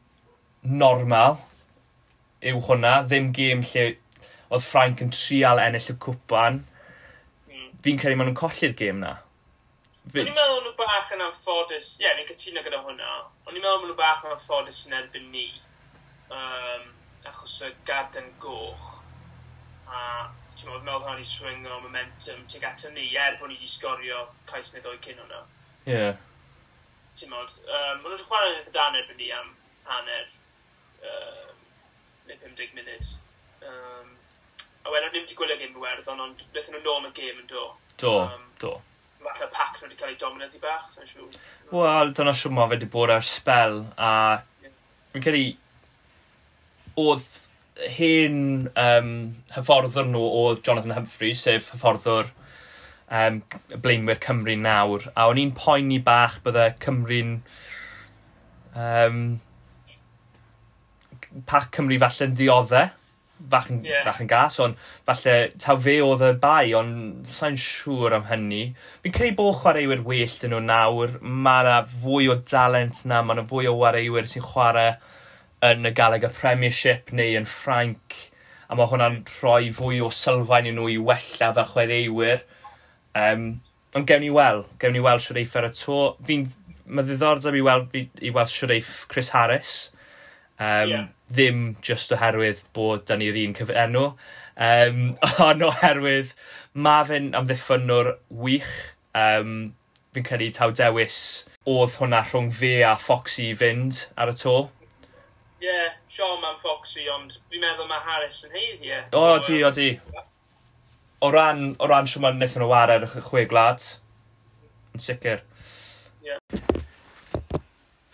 normal 0.67 1.39
yw 2.45 2.61
hwnna, 2.67 2.97
ddim 3.07 3.31
gêm 3.37 3.63
lle 3.71 3.93
oedd 4.51 4.67
Ffrainc 4.67 5.03
yn 5.07 5.15
trial 5.15 5.63
ennill 5.63 5.93
y 5.95 5.99
cwpan, 6.03 6.65
fi'n 7.85 8.01
credu 8.01 8.17
maen 8.17 8.31
nhw'n 8.31 8.41
colli'r 8.41 8.75
gêm 8.79 9.01
na. 9.03 9.15
O'n 10.05 10.21
i'n 10.21 10.31
meddwl 10.31 10.63
nhw 10.65 10.75
bach 10.79 11.13
yn 11.17 11.23
anffodus, 11.25 11.95
ie, 11.99 12.05
yeah, 12.05 12.17
ni'n 12.17 12.29
cytuno 12.29 12.63
gyda 12.65 12.81
hwnna. 12.85 13.11
O'n 13.49 13.57
i'n 13.57 13.65
meddwl 13.65 13.89
nhw 13.89 13.97
bach 13.99 14.25
yn 14.25 14.35
anffodus 14.35 14.83
yn 14.89 14.97
erbyn 14.99 15.31
ni. 15.33 15.47
Um, 16.33 16.91
achos 17.29 17.59
y 17.65 17.71
gaden 17.89 18.31
goch. 18.41 18.89
A 19.89 20.01
ti'n 20.55 20.71
meddwl, 20.71 20.85
meddwl 20.87 21.03
hwnna'n 21.05 21.25
i 21.25 21.29
swing 21.29 21.69
o 21.69 21.81
momentum 21.85 22.45
tuag 22.49 22.69
ato 22.71 22.89
er 22.89 22.97
ni, 22.97 23.09
er 23.21 23.37
bod 23.41 23.51
ni 23.51 23.59
wedi 23.59 23.69
sgorio 23.69 24.25
cais 24.49 24.73
neu 24.73 24.85
ddwy 24.85 25.01
cyn 25.05 25.21
hwnna. 25.21 25.43
Ie. 25.85 25.93
Yeah. 25.93 26.25
Ti'n 27.21 27.33
meddwl, 27.33 27.61
um, 27.69 28.01
maen 28.01 28.11
nhw'n 28.15 28.25
chwarae 28.25 28.53
yn 28.53 28.61
eitha 28.63 28.75
dan 28.77 29.01
erbyn 29.01 29.21
ni 29.21 29.31
am 29.35 29.53
hanner, 29.91 30.29
um, 31.13 31.65
neu 32.29 32.41
50 32.45 32.77
munud. 32.79 33.15
Um, 33.65 34.14
a 34.85 34.93
wedyn 34.93 35.11
nhw 35.11 35.21
wedi 35.23 35.39
gwylio'n 35.39 35.65
unwerddon, 35.69 36.21
ond 36.27 36.43
wnaethon 36.51 36.77
nhw 36.77 36.83
nôl 36.85 37.09
yn 37.09 37.15
gêm 37.17 37.39
yn 37.41 37.49
do. 37.49 37.69
Do, 38.01 38.15
um, 38.27 38.47
do. 38.61 38.75
Falle 39.25 39.49
pac 39.55 39.79
nhw 39.79 39.89
wedi 39.89 39.99
cael 40.01 40.13
ei 40.13 40.19
dominyddi 40.21 40.61
bach, 40.63 40.91
sa'n 40.93 41.09
siŵr. 41.09 41.39
Wel, 41.73 42.13
dyna 42.17 42.35
siw 42.37 42.53
ma 42.53 42.67
fe 42.69 42.77
wedi 42.77 42.91
bod 42.93 43.13
ar 43.15 43.25
spel, 43.25 43.81
a 43.97 44.11
yeah. 44.65 44.75
fi'n 45.15 45.25
credu, 45.25 45.55
oedd 47.01 47.29
hen 47.97 48.41
um, 48.79 49.13
hyfforddwr 49.55 50.11
nhw 50.11 50.25
oedd 50.43 50.61
Jonathan 50.67 50.99
Humphreys, 50.99 51.43
sef 51.47 51.73
hyfforddwr 51.73 52.29
um, 53.09 53.41
blaenwyr 53.83 54.21
Cymru 54.23 54.59
nawr, 54.61 55.09
a 55.15 55.27
o'n 55.31 55.41
i'n 55.41 55.55
poeni 55.57 55.99
bach 56.05 56.37
bydde 56.45 56.69
Cymru'n 56.85 57.39
um, 58.77 59.25
pac 61.51 61.73
Cymru 61.75 61.99
falle'n 62.05 62.37
dioddau, 62.39 62.93
fach 63.51 63.71
yn, 63.73 63.81
yeah. 63.87 64.05
fach 64.07 64.21
yn 64.25 64.31
gas, 64.31 64.59
ond 64.63 64.79
falle 65.07 65.35
taw 65.61 65.77
fe 65.85 65.97
oedd 66.05 66.25
y 66.27 66.31
bai, 66.43 66.75
ond 66.79 67.27
sa'n 67.29 67.59
siŵr 67.61 68.19
am 68.19 68.29
hynny. 68.31 68.63
Fi'n 69.05 69.17
credu 69.17 69.39
bod 69.41 69.59
chwaraewyr 69.63 70.05
well 70.07 70.39
dyn 70.41 70.55
nhw 70.55 70.63
nawr, 70.65 71.19
mae 71.21 71.67
yna 71.67 71.81
fwy 71.91 72.31
o 72.33 72.39
dalent 72.41 73.05
na, 73.11 73.23
mae 73.23 73.39
yna 73.39 73.47
fwy 73.51 73.69
o 73.71 73.77
chwaraewyr 73.77 74.31
sy'n 74.31 74.47
chwarae 74.47 74.95
yn 75.65 75.89
y 75.89 75.95
galeg 75.97 76.27
y 76.29 76.33
Premiership 76.35 77.13
neu 77.17 77.39
yn 77.39 77.49
Ffrainc, 77.49 78.19
a 78.69 78.77
mae 78.77 78.89
hwnna'n 78.91 79.23
rhoi 79.37 79.71
fwy 79.77 80.01
o 80.05 80.11
sylfaen 80.13 80.69
i 80.69 80.75
nhw 80.75 80.91
i 80.93 80.99
wella 81.11 81.53
fel 81.57 81.71
chwaraewyr. 81.73 82.45
Um, 83.15 83.49
ond 83.95 84.09
gewn 84.09 84.25
ni 84.25 84.31
weld, 84.35 84.67
gewn 84.83 84.97
ni 84.97 85.03
weld 85.05 85.23
Siwreif 85.23 85.55
ar 85.59 85.69
y 85.69 85.73
to. 85.79 85.99
Fi'n, 86.27 86.49
mae 86.85 87.07
ddiddordeb 87.07 87.57
i 87.57 87.63
weld, 87.65 87.95
i 87.95 88.33
weld 88.35 88.51
Siwreif 88.51 89.05
Chris 89.13 89.31
Harris. 89.37 89.77
Um, 90.59 90.89
yeah. 90.89 91.07
Ddim 91.35 91.63
just 91.83 92.13
oherwydd 92.15 92.63
bod 92.77 93.07
da 93.09 93.17
ni'r 93.19 93.39
un 93.41 93.55
cyfenw, 93.59 94.05
um, 94.67 95.01
ond 95.49 95.65
oherwydd 95.67 96.35
mae 96.75 97.09
fe'n 97.09 97.33
amddiffynwr 97.39 98.15
wych. 98.45 98.71
Um, 99.15 99.75
fi'n 100.15 100.27
credu 100.27 100.51
taw 100.55 100.71
dewis 100.75 101.19
oedd 101.71 101.97
hwnna 101.99 102.21
rhwng 102.29 102.53
fe 102.55 102.77
a 102.87 102.95
Foxy 103.01 103.49
i 103.51 103.59
fynd 103.59 104.05
ar 104.21 104.31
y 104.31 104.37
to. 104.39 104.55
Ie, 105.65 105.67
yeah, 105.67 105.97
Sean 106.13 106.39
ma'n 106.43 106.61
Foxy, 106.63 107.09
ond 107.11 107.35
fi'n 107.51 107.63
meddwl 107.65 107.89
mae 107.91 108.05
Harris 108.05 108.45
yn 108.47 108.55
heidd, 108.55 108.85
ie. 108.85 109.01
O, 109.17 109.25
o, 109.33 109.39
di, 109.43 109.59
o, 109.65 109.73
di. 109.75 109.89
O 111.25 111.31
ran, 111.33 111.71
o 111.81 111.89
ran 111.91 112.11
siw 112.11 112.23
ma'n 112.23 112.37
wnaethon 112.37 112.63
nhw 112.63 112.71
wared 112.71 113.09
y 113.09 113.25
chwe 113.25 113.47
glad, 113.51 113.87
yn 114.95 115.03
sicr. 115.03 115.43
Ie. 116.23 116.35
Yeah. 116.35 116.85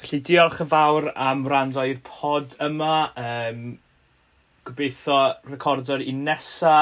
Felly 0.00 0.22
diolch 0.24 0.62
yn 0.64 0.68
fawr 0.70 1.10
am 1.12 1.42
rando 1.50 1.82
i'r 1.84 1.98
pod 2.06 2.54
yma. 2.64 3.10
Um, 3.20 3.64
gobeithio 4.64 5.18
recordo'r 5.50 6.04
un 6.08 6.22
nesa, 6.24 6.76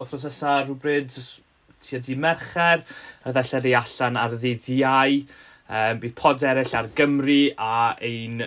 wythnos 0.00 0.24
nesa 0.26 0.56
rhywbryd 0.64 1.14
tua 1.14 2.00
di 2.02 2.16
mercher, 2.18 2.82
a 3.22 3.34
ddellai 3.36 3.60
rei 3.62 3.76
allan 3.78 4.18
ar 4.18 4.34
ddydd 4.34 4.66
iau. 4.74 5.20
Um, 5.68 6.00
bydd 6.02 6.16
pod 6.18 6.42
eraill 6.42 6.74
ar 6.80 6.90
Gymru 6.98 7.38
a 7.54 7.94
ein 8.10 8.42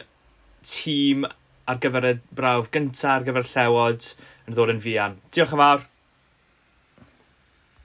tîm 0.67 1.23
ar 1.71 1.79
gyfer 1.79 2.09
y 2.11 2.13
brawf 2.35 2.67
gyntaf 2.75 3.21
ar 3.21 3.27
gyfer 3.29 3.47
llewod 3.53 4.11
yn 4.49 4.57
ddod 4.57 4.75
yn 4.75 4.83
fian. 4.83 5.15
Diolch 5.31 5.55
yn 5.55 5.63
fawr. 5.63 5.87